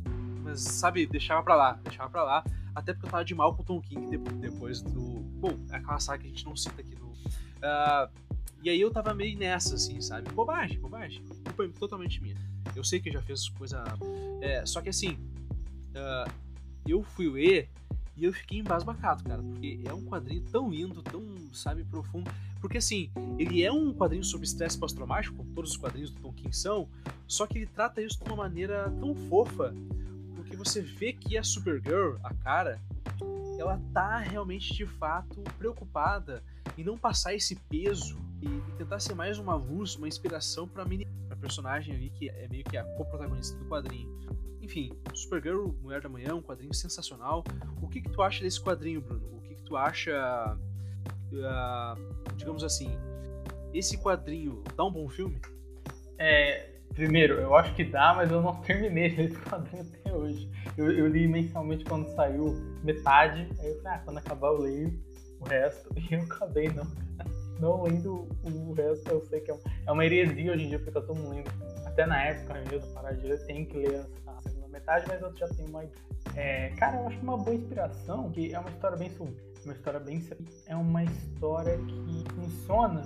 [0.47, 2.43] mas, sabe, deixava pra lá, deixava pra lá.
[2.73, 5.19] Até porque eu tava de mal com o Tom King depois do.
[5.39, 7.07] Bom, é aquela saga que a gente não cita aqui no.
[7.07, 8.09] Uh,
[8.63, 10.29] e aí eu tava meio nessa, assim, sabe?
[10.31, 11.23] Bobagem, bobagem.
[11.45, 12.35] Culpa é totalmente minha.
[12.75, 13.83] Eu sei que já fez coisa.
[14.41, 15.17] É, só que assim.
[15.93, 16.31] Uh,
[16.87, 17.69] eu fui ler
[18.15, 19.41] e eu fiquei embasbacado, cara.
[19.41, 22.31] Porque é um quadrinho tão lindo, tão, sabe, profundo.
[22.61, 26.33] Porque assim, ele é um quadrinho sobre estresse pós-traumático, como todos os quadrinhos do Tom
[26.33, 26.89] King são,
[27.27, 29.75] só que ele trata isso de uma maneira tão fofa
[30.47, 32.79] porque você vê que a Supergirl, a cara,
[33.59, 36.41] ela tá realmente de fato preocupada
[36.77, 40.83] em não passar esse peso e, e tentar ser mais uma luz, uma inspiração para
[40.83, 44.17] a personagem ali que é meio que a co-protagonista do quadrinho.
[44.61, 47.43] Enfim, Supergirl, Mulher da Manhã, um quadrinho sensacional.
[47.81, 49.37] O que que tu acha desse quadrinho, Bruno?
[49.37, 50.57] O que que tu acha,
[51.31, 52.89] uh, digamos assim,
[53.73, 55.39] esse quadrinho dá um bom filme?
[56.17, 60.49] É, Primeiro, eu acho que dá, mas eu não terminei esse quadrinho até hoje.
[60.75, 64.99] Eu, eu, li mensalmente quando saiu metade, aí eu falei, ah, quando acabar eu leio
[65.39, 65.89] o resto.
[66.09, 66.87] E eu acabei não,
[67.59, 70.91] não lendo o resto, eu sei que é, é uma heresia hoje em dia, porque
[70.91, 71.51] tá todo mundo lendo.
[71.85, 75.47] Até na época mesmo, para eu tem que ler a segunda metade, mas eu já
[75.49, 75.83] tenho uma
[76.35, 79.99] é, Cara, eu acho uma boa inspiração, que é uma história bem sublime, uma história
[79.99, 80.23] bem...
[80.67, 83.01] É uma história que funciona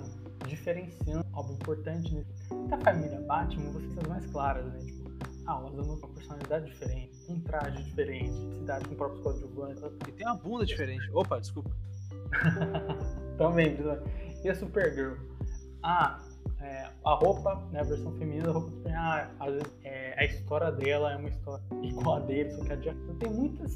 [0.46, 4.78] diferenciando algo importante nesse da família Batman, você tem as mais claras, né?
[4.80, 5.10] Tipo,
[5.46, 9.82] ah, o tem uma personalidade diferente, um traje diferente, cidade com próprios coadjuvantes.
[10.08, 11.08] E tem uma bunda diferente.
[11.12, 11.70] Opa, desculpa.
[13.38, 13.76] Também,
[14.44, 15.14] E a Supergirl?
[15.82, 16.20] Ah,
[16.60, 20.24] é, a roupa, né, a versão feminina da roupa do Superman, ah, vezes, é, a
[20.24, 23.72] história dela é uma história igual a dele, só que a Jack tem muitas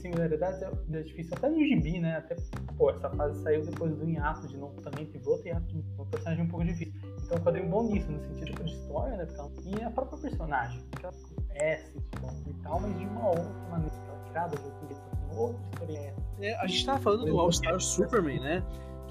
[0.00, 2.16] similaridades, é, é difícil até no gibi, né?
[2.16, 2.36] Até,
[2.76, 6.44] pô, essa fase saiu depois do hiato de novo também, teve outro hiato um personagem
[6.44, 6.92] um pouco difícil.
[7.24, 9.26] Então, é um quadrinho bom nisso, no sentido de história, né?
[9.64, 11.14] E a própria personagem, que ela
[11.48, 13.94] conhece tipo, e tal, mas de uma outra maneira.
[14.08, 16.14] Ela criada de outra história.
[16.40, 18.62] É, a gente tava falando do All-Star Superman, né?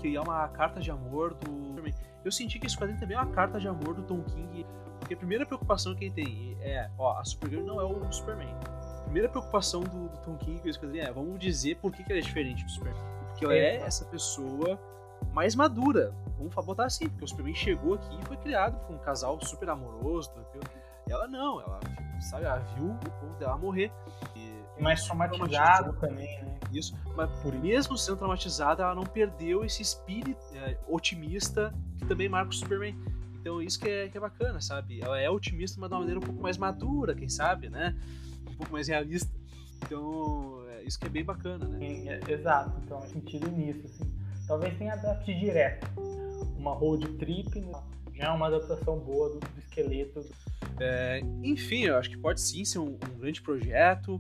[0.04, 1.94] Que é uma carta de amor do Superman.
[2.26, 4.66] Eu senti que esse quadrinho também é uma carta de amor do Tom King.
[5.00, 8.54] Porque a primeira preocupação que ele tem é, ó, a Supergirl não é o Superman.
[9.00, 12.04] A primeira preocupação do, do Tom King com esse quadrinho é, vamos dizer por que,
[12.04, 13.02] que ela é diferente do Superman.
[13.30, 14.78] Porque ela é essa pessoa
[15.32, 16.14] mais madura.
[16.38, 19.70] Vamos botar assim, porque o Superman chegou aqui e foi criado por um casal super
[19.70, 20.66] amoroso, tranquilo.
[21.10, 21.80] Ela não, ela,
[22.20, 23.90] sabe, ela viu o povo dela morrer.
[24.80, 26.60] Mais traumatizado também, né?
[26.74, 32.28] Isso, mas por mesmo sendo traumatizada, ela não perdeu esse espírito é, otimista que também
[32.28, 32.98] marca o Superman.
[33.40, 35.00] Então isso que é, que é bacana, sabe?
[35.02, 37.96] Ela é otimista, mas de uma maneira um pouco mais madura, quem sabe, né?
[38.50, 39.32] Um pouco mais realista.
[39.84, 41.78] Então, é, isso que é bem bacana, né?
[41.78, 42.72] Sim, é, exato.
[42.84, 44.12] Então, é sentido nisso, assim.
[44.48, 45.88] Talvez tenha adapte direto.
[46.58, 47.84] Uma road trip né?
[48.14, 50.26] já é uma adaptação boa do, do esqueleto.
[50.80, 54.20] É, enfim, eu acho que pode sim ser um, um grande projeto.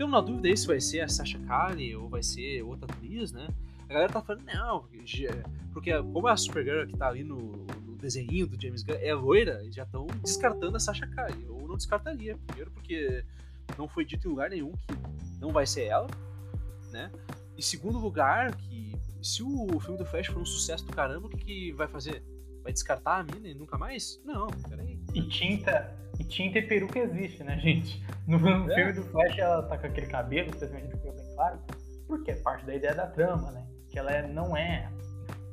[0.00, 3.32] Ficamos na dúvida aí se vai ser a Sasha Kali ou vai ser outra atriz,
[3.32, 3.46] né?
[3.86, 4.88] A galera tá falando, não,
[5.74, 9.60] porque como a Supergirl que tá ali no, no desenho do James Gunn é loira,
[9.60, 11.44] eles já estão descartando a Sasha Kari.
[11.44, 12.34] Eu não descartaria.
[12.46, 13.22] Primeiro porque
[13.76, 16.08] não foi dito em lugar nenhum que não vai ser ela,
[16.90, 17.12] né?
[17.54, 21.28] E segundo lugar, que se o filme do Flash for um sucesso do caramba, o
[21.28, 22.24] que, que vai fazer?
[22.62, 24.18] Vai descartar a mina e nunca mais?
[24.24, 24.98] Não, peraí.
[25.12, 25.94] E tinta,
[26.30, 28.02] tinta e peruca existe, né, gente?
[28.26, 28.74] No, no é.
[28.74, 31.58] filme do Flash ela tá com aquele cabelo, especialmente ficou bem claro,
[32.06, 33.66] porque é parte da ideia da trama, né?
[33.90, 34.88] Que ela é, não é.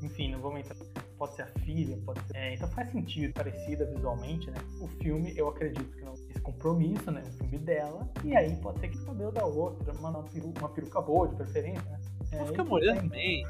[0.01, 0.75] Enfim, não vamos entrar
[1.17, 2.38] pode ser a filha, pode ser.
[2.38, 4.57] É, então faz sentido, parecida visualmente, né?
[4.80, 6.13] O filme, eu acredito que não.
[6.48, 7.22] Compromisso, né?
[7.28, 10.60] O filme dela, e aí pode ser que o cabelo da outra, uma, uma, peruca,
[10.60, 12.00] uma peruca boa, de preferência, né?
[12.32, 13.45] É, fica molhando também.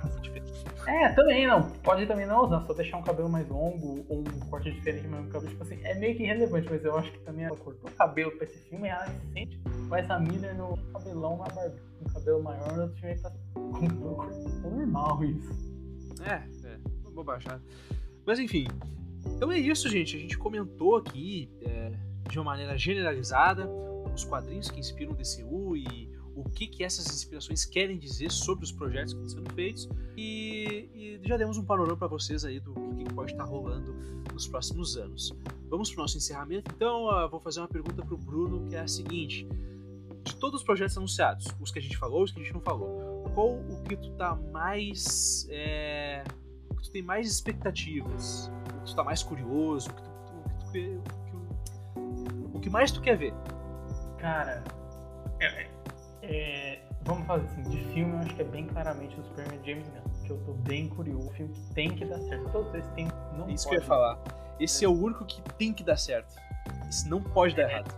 [0.88, 1.70] É, também não.
[1.84, 5.20] Pode também não usar, só deixar um cabelo mais longo ou um corte diferente, mas
[5.20, 7.88] um cabelo, tipo assim, é meio que irrelevante, mas eu acho que também ela cortou
[7.88, 11.46] o cabelo pra esse filme e ela se sente com essa Miller no cabelão na
[11.46, 11.76] barba.
[12.02, 15.52] Um cabelo maior, no outro filme tá com normal isso.
[16.26, 16.42] É,
[17.18, 17.52] bobagem.
[18.26, 18.68] Mas enfim.
[19.26, 20.16] Então é isso, gente.
[20.16, 21.92] A gente comentou aqui é,
[22.30, 23.70] de uma maneira generalizada
[24.14, 28.64] os quadrinhos que inspiram o DCU e o que, que essas inspirações querem dizer sobre
[28.64, 29.90] os projetos que estão sendo feitos.
[30.16, 33.96] E, e já demos um panorama para vocês aí do que, que, pode estar rolando
[34.34, 35.36] nos próximos anos.
[35.70, 38.76] Vamos para o nosso encerramento, então uh, vou fazer uma pergunta para o Bruno que
[38.76, 39.48] é a seguinte:
[40.24, 42.62] de todos os projetos anunciados, os que a gente falou, os que a gente não
[42.62, 46.24] falou, qual o que tu tá mais é,
[46.78, 50.72] que tu tem mais expectativas, o que tu tá mais curioso, o que, tu, o,
[50.72, 51.27] que tu, o,
[52.68, 53.34] que, o que mais tu quer ver?
[54.18, 54.64] Cara,
[55.40, 55.68] é,
[56.24, 59.88] é, vamos fazer assim, de filme eu acho que é bem claramente o Superman James
[59.88, 62.50] Gunn, que eu tô bem curioso, o filme que tem que dar certo.
[62.52, 63.08] Todos eles têm,
[63.38, 63.70] não Isso pode.
[63.70, 64.20] que eu ia falar.
[64.60, 64.88] Esse é.
[64.88, 66.36] é o único que tem que dar certo.
[66.90, 67.72] Esse não pode dar é.
[67.72, 67.96] errado.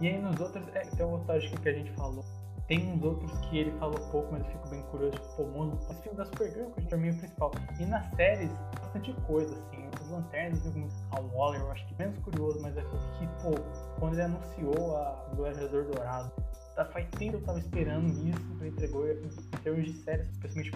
[0.00, 2.24] E aí nos outros, é, tem uma outra que a gente falou,
[2.66, 5.78] tem uns outros que ele falou pouco, mas eu fico bem curioso, tipo, pô, mano,
[5.90, 7.52] esse filme da Supergirl, que pra mim é o principal.
[7.78, 8.50] E nas séries,
[8.94, 10.62] bastante coisa, assim, os lanternas,
[11.10, 13.54] a Waller, eu acho que menos curioso, mas é que, pô,
[13.98, 16.30] quando ele anunciou a Gladiador Dourado,
[16.76, 19.28] tá, faz tempo eu tava esperando isso, ele entregou em
[19.62, 20.70] termos de séries, especialmente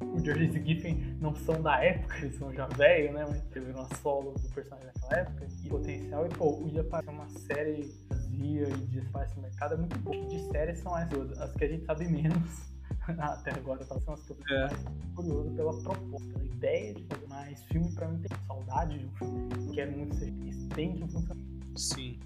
[0.00, 3.24] o George e Giffen não são da época, eles são já velhos, né?
[3.26, 7.28] Mas teve uma solo do personagem naquela época, e potencial, e pô, ia parecer uma
[7.28, 10.28] série vazia e de espaço no mercado é muito bom.
[10.28, 11.10] De séries são as,
[11.40, 12.71] as que a gente sabe menos.
[13.18, 14.66] Até agora são as que eu fico é.
[14.66, 14.84] mais
[15.14, 19.10] curioso pela proposta, pela ideia de fazer mais filme pra mim tem saudade de um
[19.16, 19.74] filme.
[19.74, 21.36] Quero muito ser isso, tem que funcionar.
[21.76, 22.18] Sim.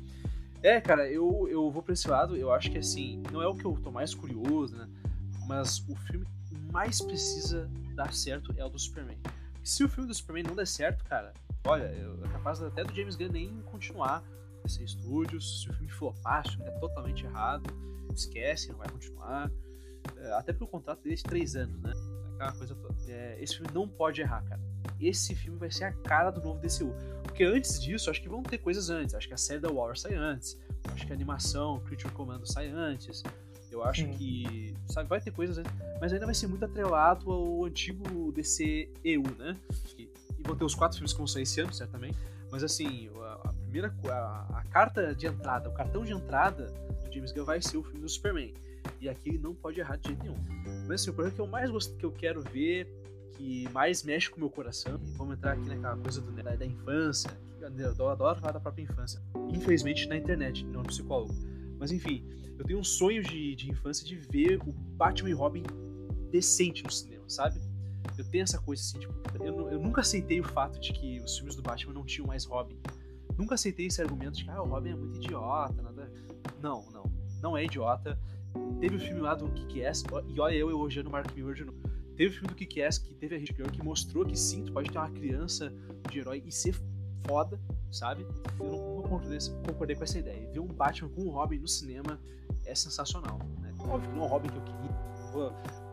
[0.63, 3.55] É, cara, eu, eu vou pra esse lado, eu acho que assim, não é o
[3.55, 4.89] que eu tô mais curioso, né?
[5.47, 9.17] Mas o filme que mais precisa dar certo é o do Superman.
[9.63, 11.33] Se o filme do Superman não der certo, cara,
[11.65, 14.23] olha, eu, é capaz até do James Gunn nem continuar
[14.65, 15.63] DC Studios.
[15.63, 17.65] Se o filme flopar, o filme é totalmente errado,
[18.13, 19.51] esquece, não vai continuar.
[20.19, 21.93] É, até porque o contrato dele é de três anos, né?
[22.35, 22.95] Aquela coisa toda.
[23.09, 24.61] É, esse filme não pode errar, cara.
[25.01, 26.93] Esse filme vai ser a cara do novo DCU.
[27.23, 29.15] Porque antes disso, acho que vão ter coisas antes.
[29.15, 30.59] Acho que a série da War sai antes.
[30.93, 33.23] Acho que a animação, Creature Commando sai antes.
[33.71, 34.13] Eu acho Sim.
[34.13, 35.73] que, sabe, vai ter coisas antes.
[36.01, 39.57] Mas ainda vai ser muito atrelado ao antigo DCEU, né?
[39.99, 40.03] E,
[40.39, 42.17] e vão ter os quatro filmes que vão sair esse ano, certamente.
[42.51, 46.67] Mas assim, a, a primeira a, a, carta de entrada, o cartão de entrada
[47.05, 48.55] do James Gunn vai ser o filme do Superman.
[49.01, 50.37] E aqui ele não pode errar de jeito nenhum.
[50.87, 52.87] Mas assim, o problema que eu mais gosto, que eu quero ver,
[53.37, 56.57] que mais mexe com o meu coração, e vamos entrar aqui naquela coisa do, da,
[56.57, 57.31] da infância,
[57.61, 59.21] eu adoro falar da própria infância.
[59.53, 61.35] Infelizmente na internet, não no psicólogo.
[61.79, 62.25] Mas enfim,
[62.59, 65.63] eu tenho um sonho de, de infância de ver o Batman e Robin
[66.31, 67.61] decente no cinema, sabe?
[68.17, 71.37] Eu tenho essa coisa assim, tipo, eu, eu nunca aceitei o fato de que os
[71.37, 72.79] filmes do Batman não tinham mais Robin.
[73.37, 76.11] Nunca aceitei esse argumento de que ah, o Robin é muito idiota, nada.
[76.63, 77.05] Não, não.
[77.43, 78.19] Não é idiota.
[78.81, 81.79] Teve o filme lá do Kick-Ass, e olha eu elogiando o Mark Miller de novo.
[82.17, 84.91] Teve o filme do Kick-Ass que teve a Girl que mostrou que sim, tu pode
[84.91, 85.73] ter uma criança
[86.11, 86.75] de herói e ser
[87.27, 88.27] foda, sabe?
[88.59, 90.51] Eu não, concordei, concordei com essa ideia.
[90.51, 92.19] Ver um Batman com um Robin no cinema
[92.65, 93.39] é sensacional.
[93.61, 93.75] Né?
[93.81, 95.07] Óbvio que não é o Robin que eu queria,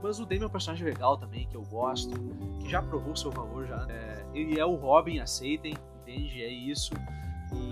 [0.01, 2.13] mas o Damian é um personagem legal também, que eu gosto,
[2.61, 3.85] que já provou seu valor já.
[3.89, 6.41] É, ele é o Robin, aceitem, entende?
[6.41, 6.93] É isso.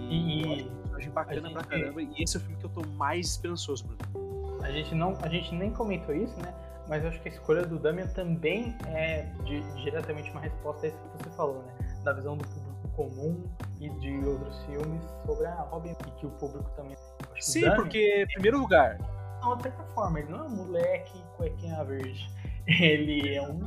[0.09, 0.63] E, e
[1.01, 2.01] personagem bacana gente, pra caramba.
[2.01, 4.30] E esse é o filme que eu tô mais esperançoso, Bruno.
[4.63, 6.53] A gente, não, a gente nem comentou isso, né?
[6.87, 10.89] Mas eu acho que a escolha do Damian também é de, diretamente uma resposta a
[10.89, 11.73] isso que você falou, né?
[12.03, 13.43] Da visão do público comum
[13.79, 16.95] e de outros filmes sobre a Robin e que o público também.
[17.39, 18.97] Sim, porque, em primeiro lugar,
[19.41, 20.19] de uma certa forma.
[20.19, 22.29] Ele não é um moleque cuequinha verde.
[22.67, 23.59] Ele é um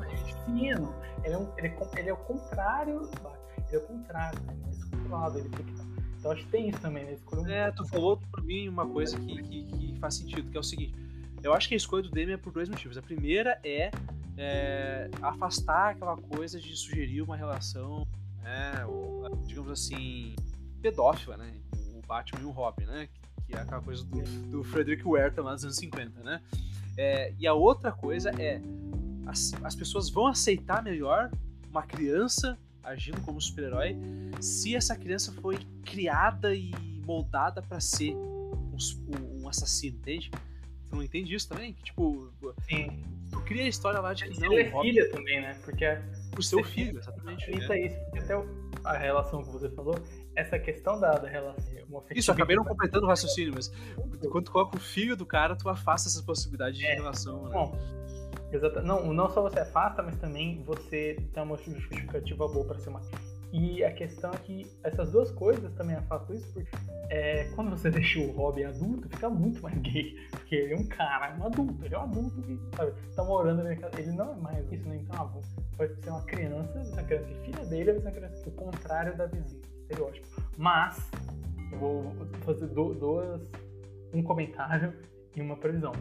[0.47, 0.95] menino.
[1.25, 3.11] Ele é, um, ele, é, ele é o contrário.
[3.69, 4.55] Ele é o contrário, né?
[4.55, 5.85] Ele é descontrolado, ele fica.
[6.19, 7.13] Então acho que tem isso também, né?
[7.15, 10.61] Escolha é, tu falou pra mim uma coisa que, que, que, faz sentido, que é
[10.61, 10.95] o seguinte.
[11.43, 12.99] Eu acho que a escolha do Demi é por dois motivos.
[12.99, 13.91] A primeira é
[14.37, 18.07] é, afastar aquela coisa de sugerir uma relação,
[18.43, 20.35] né, ou, digamos assim,
[20.83, 21.55] pedófila, né?
[21.95, 23.09] O Batman e o Robin, né?
[23.47, 26.41] Que é aquela coisa do, do Frederick Werther lá dos anos 50, né?
[26.97, 28.61] É, e a outra coisa é
[29.27, 31.31] as, as pessoas vão aceitar melhor
[31.71, 33.97] uma criança agindo como super-herói
[34.41, 36.71] se essa criança foi criada e
[37.07, 38.77] moldada para ser um,
[39.09, 40.31] um, assassino, entende?
[40.89, 41.73] Tu não entende isso também?
[41.73, 42.31] Que, tipo,
[42.69, 43.03] Sim.
[43.31, 44.53] tu cria a história lá de que não.
[44.53, 45.59] Ele é filha também, né?
[45.65, 45.85] Porque
[46.39, 47.51] o seu filho, exatamente.
[47.51, 48.35] Isso é isso, porque até
[48.85, 49.97] a relação que você falou,
[50.37, 51.75] essa questão da, da relação.
[52.15, 53.73] Isso, acabei não completando o raciocínio, mas
[54.31, 56.95] quando tu coloca o filho do cara, tu afasta essas possibilidades de é.
[56.95, 57.45] relação.
[57.45, 57.53] Né?
[57.53, 57.79] Bom,
[58.53, 62.91] exata, não, não só você afasta, mas também você tem uma justificativa boa para ser
[62.91, 63.01] uma.
[63.57, 66.69] E a questão é que essas duas coisas também afastam isso, porque
[67.09, 70.17] é, quando você deixa o Robin adulto, fica muito mais gay.
[70.33, 73.63] Porque ele é um cara, um adulto, ele é um adulto que sabe, tá morando
[73.63, 74.01] na casa.
[74.01, 74.97] Ele não é mais isso, né?
[74.97, 75.41] Então, ah,
[75.77, 79.17] pode ser uma criança, uma criança que filha dele, vai ser uma criança o contrário
[79.17, 79.63] da vizinha.
[79.83, 80.27] Estereótipo.
[80.57, 81.09] Mas,
[81.71, 83.53] eu vou fazer duas.
[84.13, 84.93] Um comentário
[85.37, 85.93] e uma previsão.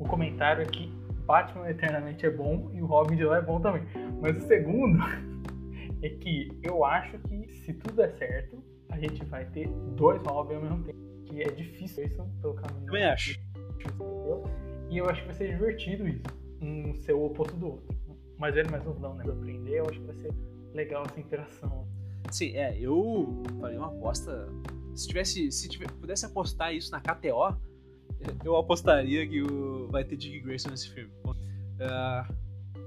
[0.00, 0.92] O comentário é que
[1.24, 3.82] Batman Eternamente é bom e o Robin de lá é bom também.
[4.20, 4.98] Mas o segundo
[6.06, 10.54] é que eu acho que se tudo der certo, a gente vai ter dois Robin
[10.54, 10.98] ao mesmo tempo.
[11.26, 12.86] Que é difícil isso pelo caminho.
[12.86, 13.40] Também acho.
[14.88, 16.22] E eu acho que vai ser divertido isso.
[16.62, 17.96] Um ser o oposto do outro.
[18.38, 19.24] Mais velho, mais novo não, né?
[19.24, 20.32] Aprender, eu acho que vai ser
[20.72, 21.88] legal essa interação.
[22.30, 24.48] Sim, é, eu falei uma aposta.
[24.94, 25.50] Se tivesse.
[25.50, 27.56] Se tivesse, pudesse apostar isso na KTO,
[28.44, 31.10] eu apostaria que o, vai ter Dick Grayson nesse filme.
[31.24, 32.34] Uh,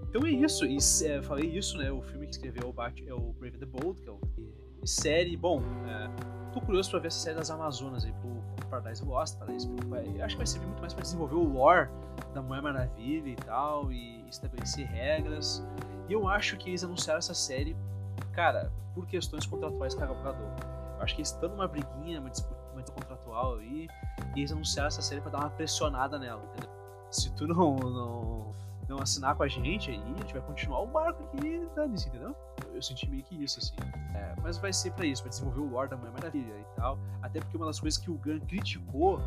[0.10, 0.66] então é isso.
[0.66, 1.92] E, é, falei isso, né?
[1.92, 4.20] O filme que escreveu o Bat, é o Brave the Bold, que é o
[4.82, 5.36] e série.
[5.36, 6.10] Bom, é,
[6.54, 9.38] tô curioso pra ver essa série das Amazonas aí pro, pro Paradise Lost.
[9.38, 11.90] Paradise, vai, acho que vai servir muito mais pra desenvolver o lore
[12.34, 15.66] da Mulher Maravilha e tal, e estabelecer regras.
[16.08, 17.76] E eu acho que eles anunciaram essa série,
[18.34, 20.40] cara, por questões contratuais com a Gadot.
[20.98, 23.88] Eu acho que eles estão numa briguinha, uma disputa, uma disputa contratual aí,
[24.36, 26.70] e eles anunciaram essa série pra dar uma pressionada nela, entendeu?
[27.12, 28.54] Se tu não, não,
[28.90, 32.36] não assinar com a gente aí, a gente vai continuar o barco aqui dane-se, entendeu?
[32.74, 33.76] Eu senti meio que isso, assim.
[34.16, 36.98] É, mas vai ser para isso, para desenvolver o lore da Mulher Maravilha e tal.
[37.22, 39.22] Até porque uma das coisas que o Gun criticou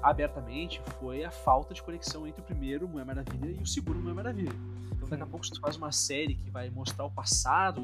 [0.00, 4.14] abertamente foi a falta de conexão entre o primeiro Mulher Maravilha e o segundo Mulher
[4.14, 4.52] Maravilha.
[4.92, 7.82] Então daqui a pouco se tu faz uma série que vai mostrar o passado,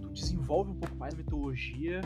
[0.00, 2.00] tu desenvolve um pouco mais a mitologia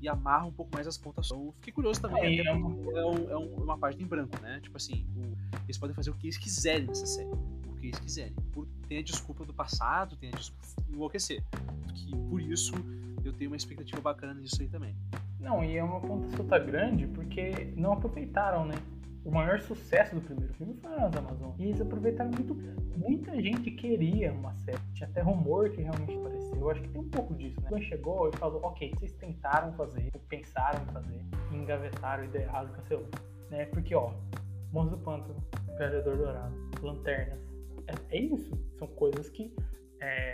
[0.00, 1.26] e amarra um pouco mais as pontas.
[1.26, 4.60] Então, fiquei curioso também, é, é, um, é, um, é uma página em branco, né?
[4.60, 7.30] Tipo assim, o, eles podem fazer o que eles quiserem nessa série.
[7.84, 8.32] Que eles quiserem.
[8.50, 11.44] Por, tem a desculpa do passado, tem a desculpa de enlouquecer.
[11.94, 12.72] Que por isso
[13.22, 14.96] eu tenho uma expectativa bacana nisso aí também.
[15.38, 18.76] Não, e é uma ponta grande porque não aproveitaram, né?
[19.24, 21.58] o maior sucesso do primeiro filme foi as Amazonas.
[21.58, 22.54] E eles aproveitaram muito.
[22.96, 24.78] Muita gente queria uma série.
[24.94, 26.56] Tinha até rumor que realmente apareceu.
[26.58, 27.68] Eu acho que tem um pouco disso, né?
[27.68, 31.20] Quando chegou e falou, ok, vocês tentaram fazer, pensaram em fazer,
[31.52, 33.08] engavetaram, ideia errado, cancelou.
[33.50, 33.66] Né?
[33.66, 34.10] Porque, ó,
[34.72, 35.36] Monstro do Pântano,
[35.76, 37.43] Gladiador Dourado, Lanternas.
[37.86, 38.58] É, é, isso.
[38.78, 39.54] São coisas que.
[40.00, 40.32] É,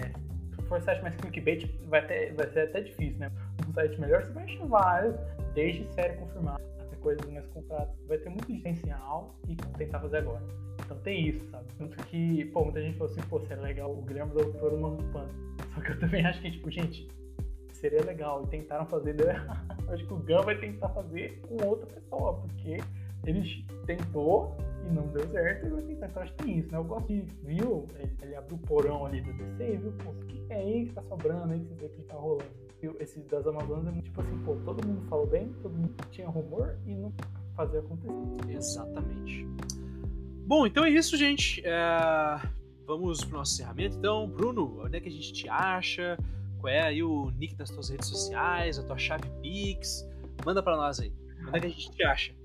[0.54, 3.30] se for site mais clickbait, vai, ter, vai ser até difícil, né?
[3.68, 5.16] Um site melhor você vai achar vários,
[5.54, 6.70] desde série confirmada
[7.00, 7.94] coisas mais compradas.
[8.06, 10.42] Vai ter muito diferencial e tentar fazer agora.
[10.84, 11.66] Então tem isso, sabe?
[11.78, 14.96] Tanto que, pô, muita gente falou assim, pô, seria legal o Guilherme do Toro no
[15.12, 15.30] Pano.
[15.74, 17.08] Só que eu também acho que, tipo, gente,
[17.72, 18.44] seria legal.
[18.44, 19.60] E tentaram fazer, deu errado.
[19.90, 22.78] Acho que o Gun vai tentar fazer com outra pessoa, porque
[23.24, 24.56] ele tentou
[24.86, 26.22] e não deu certo, ele vai tentar.
[26.22, 26.78] Acho que tem isso, né?
[26.78, 27.86] Eu gosto de, viu?
[27.98, 29.92] Ele, ele abriu o porão ali do DC, viu?
[29.92, 32.44] Pô, o que é aí que tá sobrando aí que você vê que tá rolando?
[32.98, 36.78] esse das Amazonas é tipo assim, pô, todo mundo falou bem, todo mundo tinha rumor
[36.86, 37.12] e não
[37.54, 38.12] fazia acontecer.
[38.48, 39.46] Exatamente.
[40.46, 41.62] Bom, então é isso, gente.
[41.64, 42.40] É...
[42.86, 43.98] Vamos pro nosso encerramento.
[43.98, 46.18] Então, Bruno, onde é que a gente te acha?
[46.58, 50.08] Qual é aí o nick das tuas redes sociais, a tua chave Pix?
[50.44, 51.12] Manda para nós aí.
[51.46, 52.39] Onde é que a gente te acha?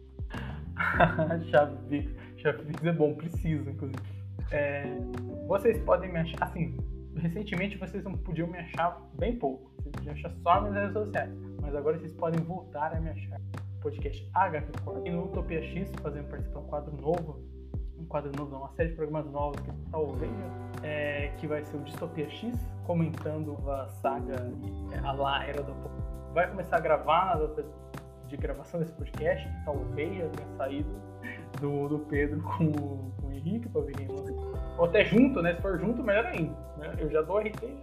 [1.50, 2.16] chave.
[2.38, 4.02] Chave Pix é bom, preciso, inclusive.
[4.52, 4.98] É...
[5.48, 6.78] Vocês podem me achar, assim,
[7.18, 9.72] recentemente vocês não podiam me achar bem pouco.
[9.78, 11.32] Vocês podiam achar só nas redes sociais.
[11.62, 13.40] Mas agora vocês podem voltar a me achar.
[13.82, 15.06] Podcast HQ Corp.
[15.06, 17.40] E no Utopia X, fazendo participar um quadro novo.
[17.98, 20.32] Um quadro novo, não, uma série de programas novos que talvez
[20.84, 22.54] é, que vai ser o Distopia X,
[22.86, 24.52] comentando a saga
[24.92, 25.74] é, a lá Era do
[26.34, 27.66] Vai começar a gravar na data
[28.28, 30.96] de gravação desse podcast, que talvez já tenha saído
[31.60, 34.08] do, do Pedro com, com o Henrique, quem
[34.78, 35.54] Ou até junto, né?
[35.54, 36.56] Se for junto, melhor ainda.
[36.78, 36.96] Né?
[36.98, 37.78] Eu já dou RT.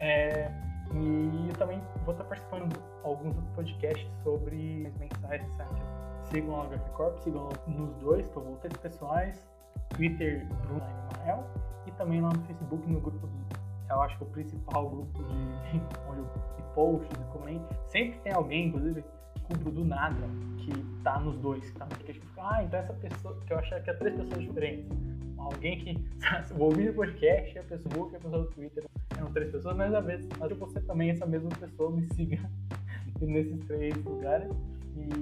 [0.00, 0.50] É,
[0.94, 5.80] e eu também vou estar participando de alguns outros podcasts sobre mensais, sabe?
[6.24, 9.42] Sigam a HF Corp, sigam nos dois, estou voltando pessoais.
[9.90, 10.82] Twitter, Bruno
[11.16, 11.44] Mael,
[11.86, 13.42] e também lá no Facebook, no grupo do.
[13.90, 15.34] Eu acho que é o principal grupo de,
[16.08, 16.24] onde eu,
[16.56, 17.90] de posts e comentários.
[17.90, 19.04] Sempre tem alguém, inclusive,
[19.52, 20.28] descubro do nada
[20.58, 20.72] que
[21.02, 21.70] tá nos dois.
[21.70, 22.22] Que tá no podcast.
[22.38, 23.38] Ah, então essa pessoa.
[23.46, 24.90] Que eu achava que é três pessoas diferentes.
[25.38, 26.04] Alguém que.
[26.54, 28.84] o ouvir o podcast, a pessoa e a pessoa do Twitter.
[29.16, 32.38] Eram três pessoas, mas às vezes, mas você também, essa mesma pessoa, me siga
[33.20, 34.50] nesses três lugares.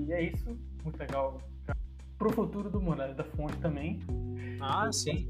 [0.07, 0.57] E é isso.
[0.85, 1.41] Muito legal.
[2.19, 3.99] Pro futuro do Muralha da Fonte também.
[4.61, 5.27] Ah, sim.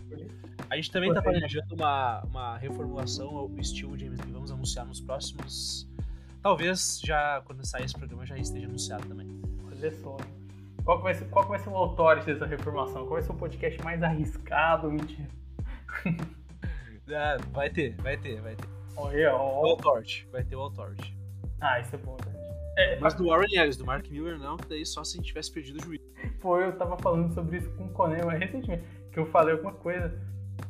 [0.69, 5.01] A gente também está planejando uma, uma reformulação ao estilo James que vamos anunciar nos
[5.01, 5.89] próximos.
[6.43, 9.29] Talvez já quando sair esse programa já esteja anunciado também.
[9.67, 10.17] Olha só.
[10.85, 13.03] Qual que vai ser, qual que vai ser o autor dessa reformação?
[13.03, 14.91] Qual vai ser o podcast mais arriscado?
[14.91, 15.29] Mentira.
[17.15, 18.69] ah, vai ter, vai ter, vai ter.
[18.97, 19.63] Olha, ó.
[19.63, 20.27] O Authority.
[20.33, 21.17] Vai ter o Authority.
[21.61, 22.33] Ah, isso é bom, né?
[22.79, 25.27] É, Mas do Warren Ellis, do Mark Miller, não, que daí só se a gente
[25.27, 26.05] tivesse perdido o juízo.
[26.41, 28.83] Pô, eu tava falando sobre isso com o Conema recentemente,
[29.13, 30.19] que eu falei alguma coisa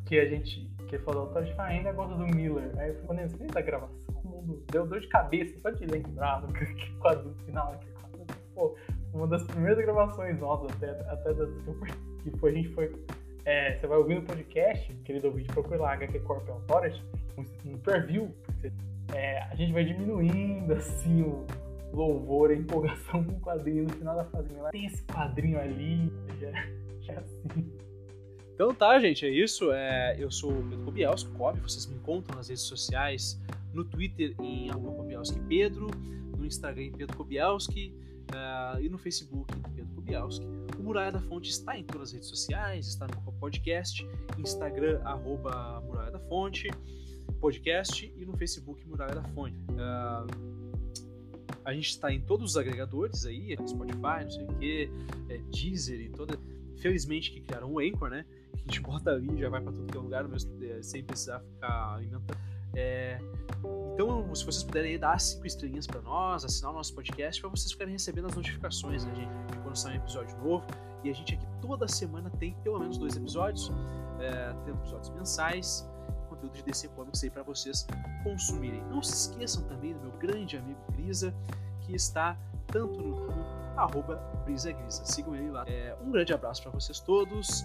[0.06, 0.68] que a gente.
[0.88, 2.72] que ele falou, a gente ainda gosta do Miller.
[2.78, 4.09] Aí eu falei, você da gravação?
[4.50, 7.88] O mundo deu dor de cabeça só de lembrar que quadro final aqui.
[8.54, 8.76] Pô,
[9.14, 11.48] uma das primeiras gravações nossas, até, até das
[12.22, 12.92] que foi, a gente foi.
[13.44, 17.02] É, você vai ouvir no podcast, querido ouvinte, procure lá HQ Corp Authority,
[17.38, 18.34] um, um preview,
[19.14, 21.46] é, a gente vai diminuindo assim o
[21.92, 24.48] louvor, a empolgação com o quadrinho no final da fase.
[24.70, 26.52] Tem esse quadrinho ali, já,
[27.00, 27.72] já assim.
[28.54, 29.72] Então tá, gente, é isso.
[29.72, 31.60] É, eu sou o Pedro Kobielski, Kobe.
[31.60, 33.40] Vocês me encontram nas redes sociais,
[33.72, 35.88] no Twitter em Kobielski Pedro,
[36.36, 37.94] no Instagram em Pedro Kobielski
[38.30, 40.46] uh, e no Facebook em Pedro Kobielski.
[40.78, 44.06] O Muralha da Fonte está em todas as redes sociais, está no podcast,
[44.38, 46.68] Instagram, arroba Muralha da Fonte,
[47.40, 49.56] podcast e no Facebook Muralha da Fonte.
[49.70, 50.60] Uh,
[51.64, 54.90] a gente está em todos os agregadores aí, Spotify, não sei o que,
[55.28, 56.38] é, Deezer e toda.
[56.78, 58.24] Felizmente que criaram o Anchor, né?
[58.54, 60.26] A gente bota ali já vai para todo que é lugar,
[60.62, 62.38] é, sem precisar ficar alimentando.
[62.74, 63.18] É,
[63.94, 67.72] então, se vocês puderem dar cinco estrelinhas para nós, assinar o nosso podcast, para vocês
[67.72, 70.66] ficarem recebendo as notificações né, de, de quando sai um episódio novo.
[71.02, 73.70] E a gente aqui toda semana tem pelo menos dois episódios,
[74.20, 75.88] é, tem episódios mensais
[76.40, 77.86] conteúdo de DC Comics aí para vocês
[78.22, 78.82] consumirem.
[78.84, 81.34] Não se esqueçam também do meu grande amigo Grisa,
[81.82, 82.36] que está
[82.68, 83.30] tanto no
[83.76, 85.04] arroba Brisa Grisa.
[85.04, 85.64] Sigam ele lá.
[85.66, 87.64] É, um grande abraço para vocês todos.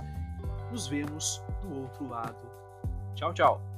[0.72, 2.38] Nos vemos do outro lado.
[3.16, 3.75] Tchau, tchau.